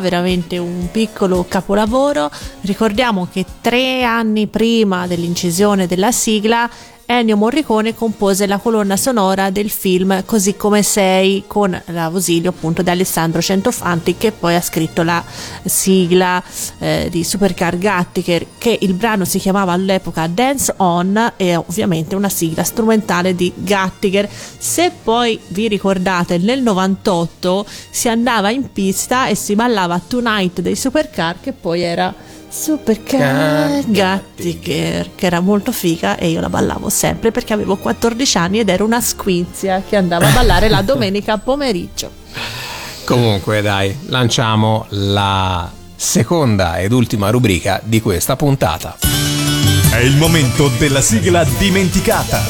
[0.00, 2.30] veramente un piccolo capolavoro.
[2.62, 6.68] Ricordiamo che tre anni prima dell'incisione della sigla
[7.12, 12.90] Ennio Morricone compose la colonna sonora del film Così come sei con l'ausilio appunto di
[12.90, 15.20] Alessandro Centofanti che poi ha scritto la
[15.64, 16.40] sigla
[16.78, 22.28] eh, di Supercar Gattiker che il brano si chiamava all'epoca Dance On e ovviamente una
[22.28, 24.28] sigla strumentale di Gattiker.
[24.30, 30.76] Se poi vi ricordate nel 98 si andava in pista e si ballava Tonight dei
[30.76, 32.14] Supercar che poi era
[32.50, 38.58] Supercar Gattiker che era molto figa e io la ballavo sempre perché avevo 14 anni
[38.58, 42.10] ed ero una squinzia che andava a ballare la domenica pomeriggio.
[43.04, 48.96] Comunque, dai, lanciamo la seconda ed ultima rubrica di questa puntata.
[49.92, 52.42] È il momento della sigla dimenticata.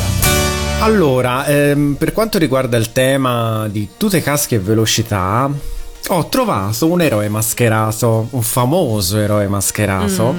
[0.81, 5.51] Allora, ehm, per quanto riguarda il tema di tutte casche e velocità,
[6.13, 10.35] ho trovato un eroe mascherato, un famoso eroe mascherato.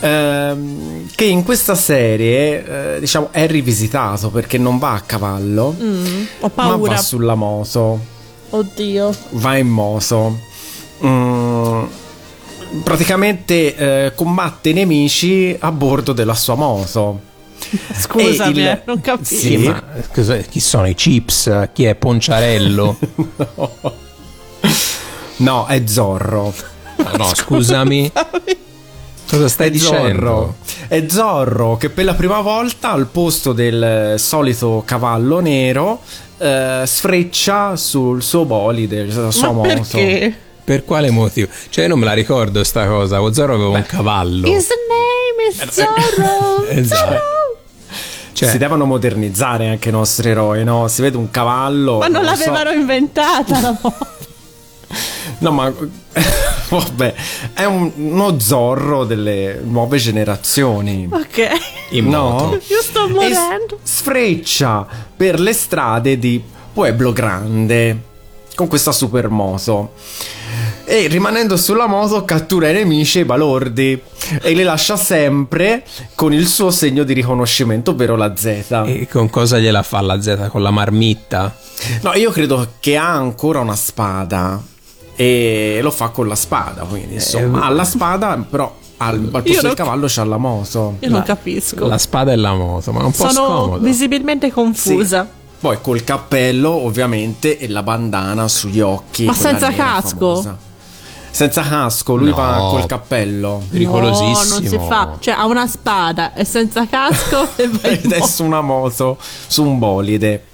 [0.00, 6.24] ehm, che in questa serie eh, diciamo è rivisitato perché non va a cavallo Mm,
[6.40, 7.98] ho ma va sulla moto
[8.50, 9.14] Oddio.
[9.30, 10.38] va in moto
[11.04, 11.84] Mm,
[12.82, 13.74] praticamente
[14.06, 17.20] eh, combatte i nemici a bordo della sua moto
[17.98, 19.34] Scusami, il- eh, non capisco.
[19.34, 19.82] Sì, ma
[20.12, 21.68] cos'è- chi sono i chips?
[21.72, 22.96] Chi è Ponciarello?
[23.56, 24.04] no
[25.68, 26.54] è Zorro
[27.16, 28.10] no, scusami.
[29.28, 30.26] Cosa stai È dicendo?
[30.26, 30.56] Zorro.
[30.88, 36.00] È Zorro che per la prima volta al posto del solito cavallo nero
[36.38, 39.68] eh, sfreccia sul suo bolide, sulla sua Ma moto.
[39.68, 40.34] perché?
[40.62, 41.48] Per quale motivo?
[41.70, 43.20] Cioè, io non me la ricordo sta cosa.
[43.22, 44.46] O Zorro aveva un cavallo.
[44.48, 46.66] His name is Zorro.
[46.70, 47.34] Esatto.
[48.32, 50.88] Cioè- si devono modernizzare anche i nostri eroi, no?
[50.88, 51.98] Si vede un cavallo.
[51.98, 54.06] Ma non so- l'avevano inventata la moto.
[55.38, 55.72] No, ma
[56.70, 57.14] vabbè,
[57.54, 61.08] è un- uno zorro delle nuove generazioni.
[61.10, 61.48] Ok.
[61.90, 62.30] In no?
[62.30, 62.60] moto.
[62.68, 63.78] Io sto E morendo.
[63.82, 68.02] sfreccia per le strade di Pueblo Grande
[68.54, 69.92] con questa supermoto.
[70.88, 74.00] E rimanendo sulla moto cattura i nemici e i balordi
[74.40, 75.84] e li lascia sempre
[76.14, 78.84] con il suo segno di riconoscimento, ovvero la Z.
[78.86, 80.46] E con cosa gliela fa la Z?
[80.48, 81.54] Con la marmitta?
[82.02, 84.62] No, io credo che ha ancora una spada
[85.16, 89.52] e lo fa con la spada, quindi insomma, ha la spada, però al, al posto
[89.52, 90.96] non- del cavallo c'ha la moto.
[91.00, 91.86] Io non La- capisco.
[91.86, 93.78] La spada e la moto, ma è un po' Sono scomodo.
[93.84, 95.26] visibilmente confusa.
[95.58, 99.24] Poi col cappello, ovviamente, e la bandana sugli occhi.
[99.24, 100.28] Ma senza casco?
[100.36, 100.58] famosa.
[101.30, 102.34] Senza casco, lui No.
[102.36, 103.62] va col cappello.
[103.70, 104.54] Pericolosissimo.
[104.54, 105.16] No, non si fa.
[105.18, 108.30] Cioè, ha una spada e senza casco e va in Ed è moto.
[108.30, 110.44] su una moto, su un bolide.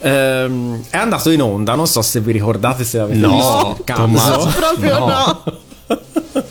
[0.00, 4.00] Ehm, è andato in onda, non so se vi ricordate se l'avete No, visto caso.
[4.02, 4.52] Tommaso.
[4.56, 5.06] Proprio No.
[5.06, 5.42] no.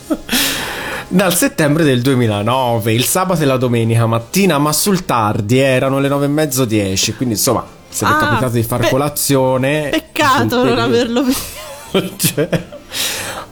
[1.08, 6.08] Dal settembre del 2009, il sabato e la domenica mattina, ma sul tardi, erano le
[6.08, 9.88] 9 e mezzo 10, quindi insomma, se vi è Ah, capitato di fare pe- colazione...
[9.90, 12.12] Peccato non averlo visto.
[12.16, 12.48] Cioè,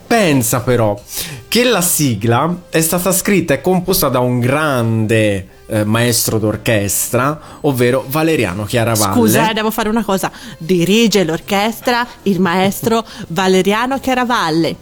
[0.06, 1.00] pensa però
[1.48, 8.04] che la sigla è stata scritta e composta da un grande eh, maestro d'orchestra, ovvero
[8.08, 9.12] Valeriano Chiaravalle.
[9.14, 10.30] Scusa, eh, devo fare una cosa.
[10.58, 14.76] Dirige l'orchestra il maestro Valeriano Chiaravalle.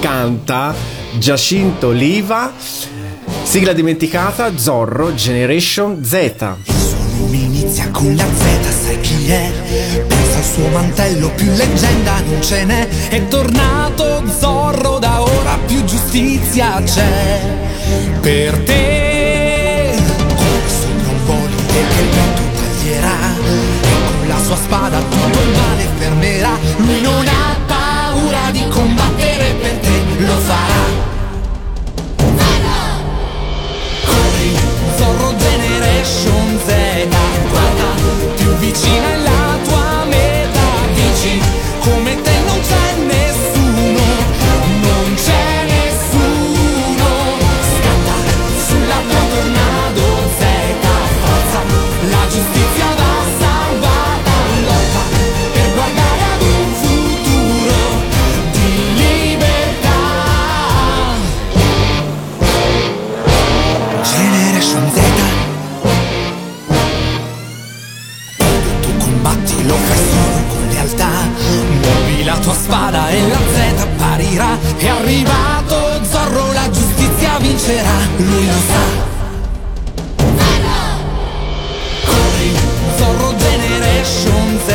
[0.00, 0.74] canta
[1.18, 2.52] Giacinto Oliva,
[3.42, 6.44] sigla dimenticata Zorro Generation Z.
[7.28, 9.50] Mi inizia con la Z, sai chi è?
[10.06, 12.88] Pensa al suo mantello, più leggenda non ce n'è.
[13.08, 17.40] È tornato Zorro, da ora più giustizia c'è.
[18.20, 19.05] Per te,
[21.96, 23.16] che il vento taglierà.
[23.80, 26.58] E con la sua spada tutto il male fermerà.
[26.76, 31.04] Lui non ha paura di combattere per te, lo farà.
[34.04, 34.56] Corri,
[34.96, 36.72] Zorro Generation Z
[37.50, 37.90] Guarda,
[38.36, 39.25] più vicina è
[77.66, 78.84] vincerà Lui lo sa
[82.04, 82.52] Corri,
[82.96, 84.72] Zorro Generation Z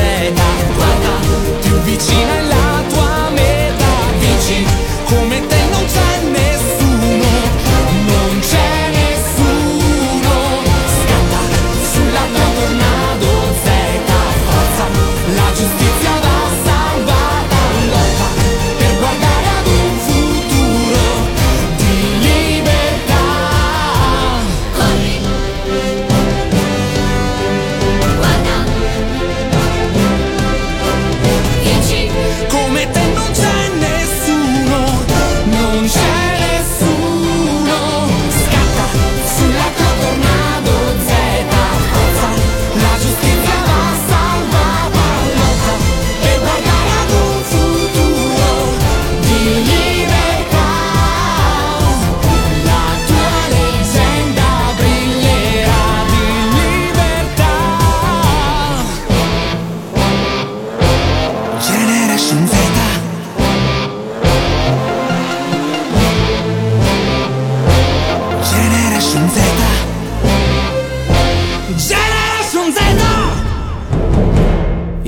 [0.75, 1.09] Guarda,
[1.61, 2.50] più vicina è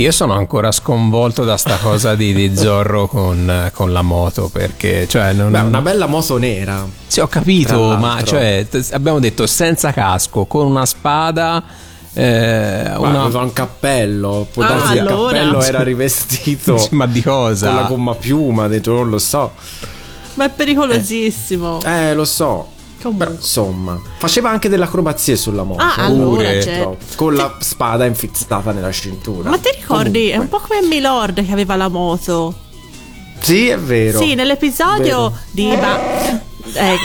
[0.03, 5.07] Io sono ancora sconvolto da sta cosa di, di Zorro con, con la moto perché,
[5.07, 6.85] cioè, non, Beh, una bella moto nera.
[7.07, 11.63] Sì, ho capito, ma cioè, t- abbiamo detto senza casco, con una spada.
[12.11, 13.23] eh, una...
[13.23, 15.37] aveva un cappello, può Ah, darsi il allora.
[15.37, 17.67] cappello era rivestito Ma di cosa?
[17.67, 19.51] con la gomma piuma dentro, non lo so.
[20.33, 21.79] Ma è pericolosissimo.
[21.85, 22.71] Eh, lo so.
[23.03, 23.25] Comunque.
[23.27, 25.81] Però, insomma, faceva anche delle acrobazie sulla moto.
[25.83, 26.61] Ah, allora, Pure.
[26.63, 26.97] certo.
[27.15, 29.49] Con la spada infizzata nella cintura.
[29.49, 30.29] Ma ti ricordi?
[30.29, 30.59] È un Comunque.
[30.59, 32.53] po' come Milord che aveva la moto.
[33.39, 34.19] Sì, è vero.
[34.19, 35.37] Sì, nell'episodio Vero.
[35.51, 35.99] di Ba-
[36.75, 36.97] eh,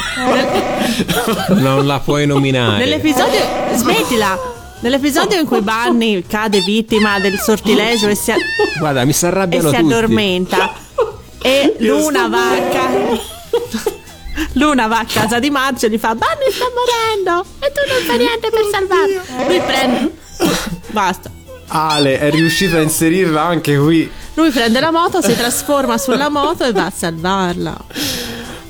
[1.48, 2.78] nel- Non la puoi nominare.
[2.78, 3.40] nell'episodio
[3.74, 4.38] smettila.
[4.80, 8.32] Nell'episodio in cui Barney cade vittima del sortilegio e si,
[8.78, 9.26] Guarda, mi si
[9.56, 9.76] e si tutti.
[9.92, 10.72] addormenta
[11.42, 13.36] e Luna va a ca-
[14.52, 18.02] Luna va a casa di Marcio e gli fa Barney sta morendo e tu non
[18.04, 19.46] fai niente per salvarlo.
[19.48, 20.12] Lui prende
[20.90, 21.30] Basta.
[21.70, 24.10] Ale è riuscito a inserirla anche qui.
[24.34, 27.76] Lui prende la moto, si trasforma sulla moto e va a salvarla.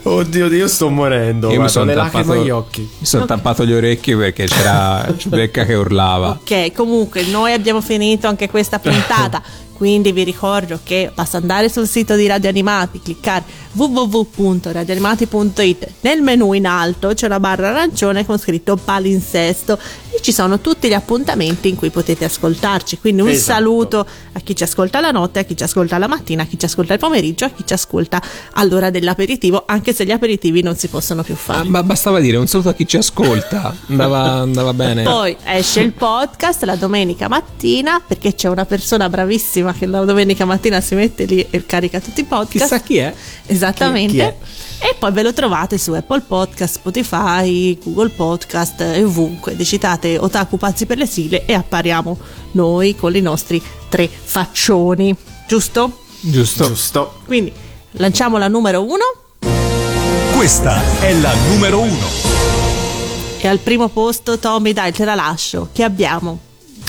[0.03, 1.51] Oddio, io sto morendo.
[1.51, 2.81] Io mi sono tappato, agli occhi.
[2.99, 6.31] mi son tappato gli orecchi perché c'era Giubecca che urlava.
[6.31, 9.43] Ok, comunque noi abbiamo finito anche questa puntata.
[9.75, 13.45] Quindi vi ricordo che basta andare sul sito di Radio Animati, cliccare
[13.79, 15.89] www.radioanimati.it.
[16.01, 19.79] Nel menu in alto c'è una barra arancione con scritto palinsesto
[20.11, 22.99] e ci sono tutti gli appuntamenti in cui potete ascoltarci.
[22.99, 23.53] Quindi un Esatto.
[23.53, 26.59] saluto a chi ci ascolta la notte, a chi ci ascolta la mattina, a chi
[26.59, 28.21] ci ascolta il pomeriggio, a chi ci ascolta
[28.53, 31.69] all'ora dell'aperitivo, anche se gli aperitivi non si possono più fare.
[31.69, 33.75] Ma bastava dire un saluto a chi ci ascolta.
[33.89, 35.03] Andava, andava bene.
[35.05, 40.45] Poi esce il podcast la domenica mattina perché c'è una persona bravissima che la domenica
[40.45, 42.65] mattina si mette lì e carica tutti i podcast.
[42.65, 43.15] Chissà chi è.
[43.71, 44.13] Esattamente.
[44.13, 44.47] Chi-
[44.79, 44.87] chi?
[44.91, 49.57] E poi ve lo trovate su Apple Podcast, Spotify, Google Podcast e ovunque.
[49.57, 52.17] Decitate Otaku Pazzi per le sigle e appariamo
[52.53, 55.15] noi con i nostri tre faccioni.
[55.49, 55.99] Giusto?
[56.21, 56.67] Giusto.
[56.67, 57.21] Giusto.
[57.27, 57.53] Quindi
[57.93, 59.05] lanciamo la numero uno
[60.37, 62.07] Questa è la numero uno.
[63.41, 65.69] e al primo posto Tommy dai te la lascio.
[65.73, 66.39] Che abbiamo?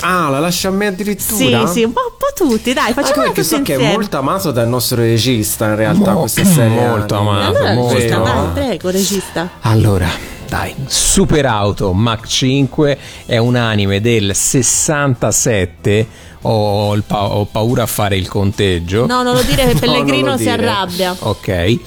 [0.02, 1.68] Ah, la lascia a me Sì, addirittura?
[1.68, 4.18] sì, un po', un po' tutti, dai, Anche facciamo perché tutti so che è molto
[4.18, 6.88] amato dal nostro regista in realtà Mo- questa serie.
[6.88, 7.58] molto amato.
[7.58, 7.94] Allora, molto.
[7.96, 9.50] regista, vai, prego, regista.
[9.62, 10.08] Allora,
[10.48, 16.08] dai, Super Auto Mach 5 è un anime del 67.
[16.44, 19.06] Ho, il pa- ho paura a fare il conteggio.
[19.06, 20.52] No, non lo dire che No, Pellegrino si dire.
[20.54, 21.16] arrabbia.
[21.20, 21.78] Ok.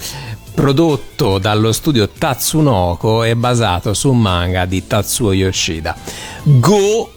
[0.55, 5.97] Prodotto dallo studio Tatsunoko e basato su un manga di Tatsuo Yoshida.
[6.43, 7.11] Go.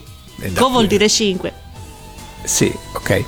[0.53, 1.53] Go vuol dire 5.
[2.43, 3.23] Sì, ok.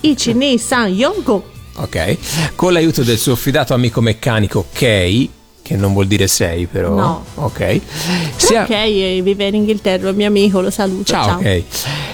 [0.00, 1.50] Ichi ni, san yon go.
[1.76, 2.54] Ok.
[2.54, 5.30] Con l'aiuto del suo fidato amico meccanico Kei,
[5.62, 6.94] che non vuol dire 6 però.
[6.94, 7.24] No.
[7.36, 7.80] Ok.
[8.36, 11.04] Si a- Ok, e vive in Inghilterra, un mio amico, lo saluto.
[11.04, 11.38] Ciao, Ciao.
[11.38, 11.62] ok.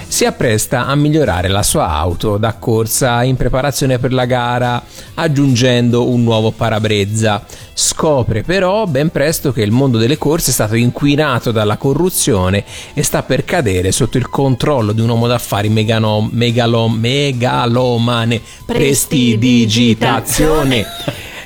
[0.06, 4.82] Si appresta a migliorare la sua auto da corsa in preparazione per la gara,
[5.14, 7.44] aggiungendo un nuovo parabrezza.
[7.74, 12.64] Scopre però ben presto che il mondo delle corse è stato inquinato dalla corruzione
[12.94, 20.86] e sta per cadere sotto il controllo di un uomo d'affari megano, megalo, megalomane, prestidigitazione.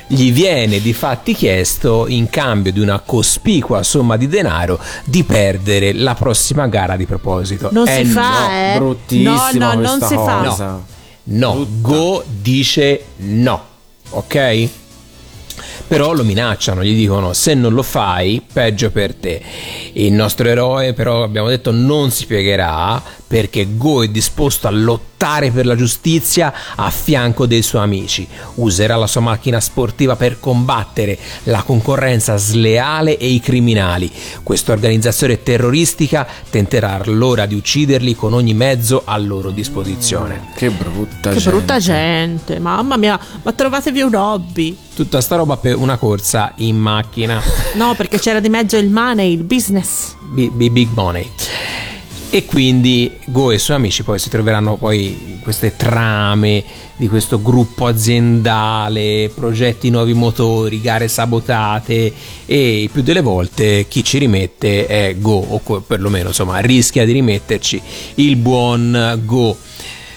[0.07, 5.93] Gli viene di fatti chiesto, in cambio di una cospicua somma di denaro, di perdere
[5.93, 7.69] la prossima gara di proposito.
[7.71, 8.77] Non Eh si no, fa, eh.
[8.77, 10.43] bruttissima No, no, non si fa.
[10.43, 10.81] cosa.
[11.25, 13.63] No, Go dice no,
[14.09, 14.69] ok?
[15.87, 19.41] Però lo minacciano, gli dicono se non lo fai, peggio per te.
[19.93, 25.11] Il nostro eroe però abbiamo detto non si piegherà perché Go è disposto a lottare
[25.23, 28.27] per la giustizia a fianco dei suoi amici.
[28.55, 34.11] Userà la sua macchina sportiva per combattere la concorrenza sleale e i criminali.
[34.43, 40.47] Questa organizzazione terroristica tenterà allora di ucciderli con ogni mezzo a loro disposizione.
[40.57, 41.49] Che brutta Che gente.
[41.49, 44.77] brutta gente, mamma mia, ma trovatevi un hobby.
[44.93, 47.41] Tutta sta roba per una corsa in macchina.
[47.75, 50.15] No, perché c'era di mezzo il money, il business.
[50.19, 51.31] Bi- big money.
[52.35, 56.63] E quindi Go e i suoi amici poi si troveranno poi queste trame
[56.95, 62.11] di questo gruppo aziendale, progetti nuovi motori, gare sabotate
[62.47, 67.79] e più delle volte chi ci rimette è Go o perlomeno insomma rischia di rimetterci
[68.15, 69.55] il buon Go.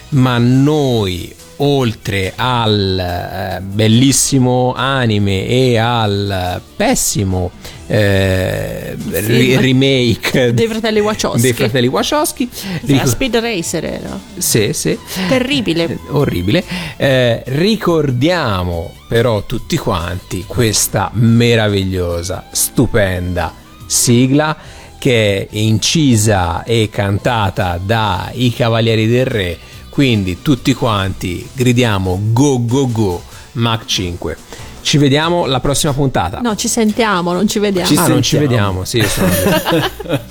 [0.09, 7.51] Ma noi oltre al eh, bellissimo anime e al pessimo
[7.89, 11.41] eh, ri- remake Dei fratelli Wachowski.
[11.41, 14.19] dei fratelli Wachowski Sì, Ric- la Speed Racer era.
[14.37, 14.99] sì, sì.
[15.29, 15.99] Terribile.
[16.11, 16.65] orribile
[16.97, 23.55] Eh, ricordiamo però tutti quanti questa meravigliosa stupenda
[23.87, 24.57] sigla
[24.99, 29.59] che è incisa e cantata dai Cavalieri del Re
[30.01, 34.37] quindi tutti quanti gridiamo go go go Mach 5
[34.83, 37.89] ci vediamo la prossima puntata No, ci sentiamo, non ci vediamo.
[37.89, 38.47] Ci ah non ci sentiamo.
[38.47, 39.33] vediamo sì sono-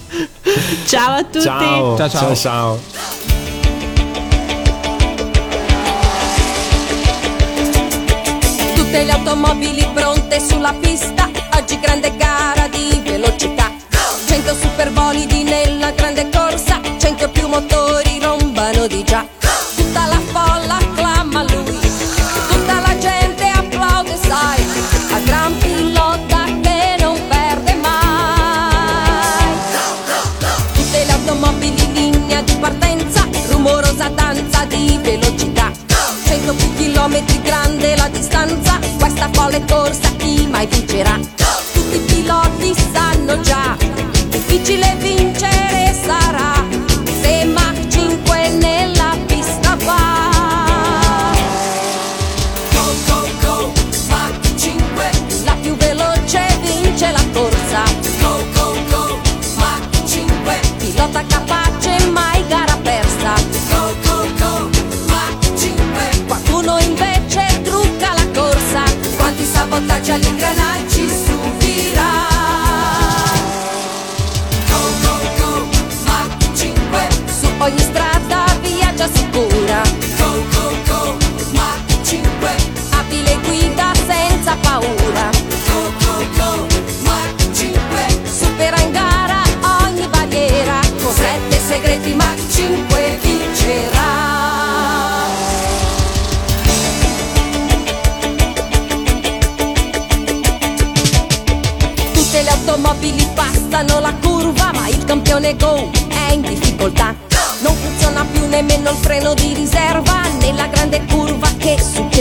[0.85, 1.41] Ciao a tutti.
[1.41, 2.19] Ciao, Ciao, ciao.
[2.21, 2.79] ciao, ciao.
[8.75, 13.71] Tutte le automobili pronte sulla pista, oggi grande gara di velocità.
[14.27, 16.44] 100 superbolidi nella grande corsa,
[38.05, 41.17] la distanza, questa folle corsa chi mai vincerà?
[41.73, 43.75] Tutti i piloti sanno già,
[44.29, 46.54] difficile vincere sarà,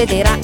[0.06, 0.43] succederà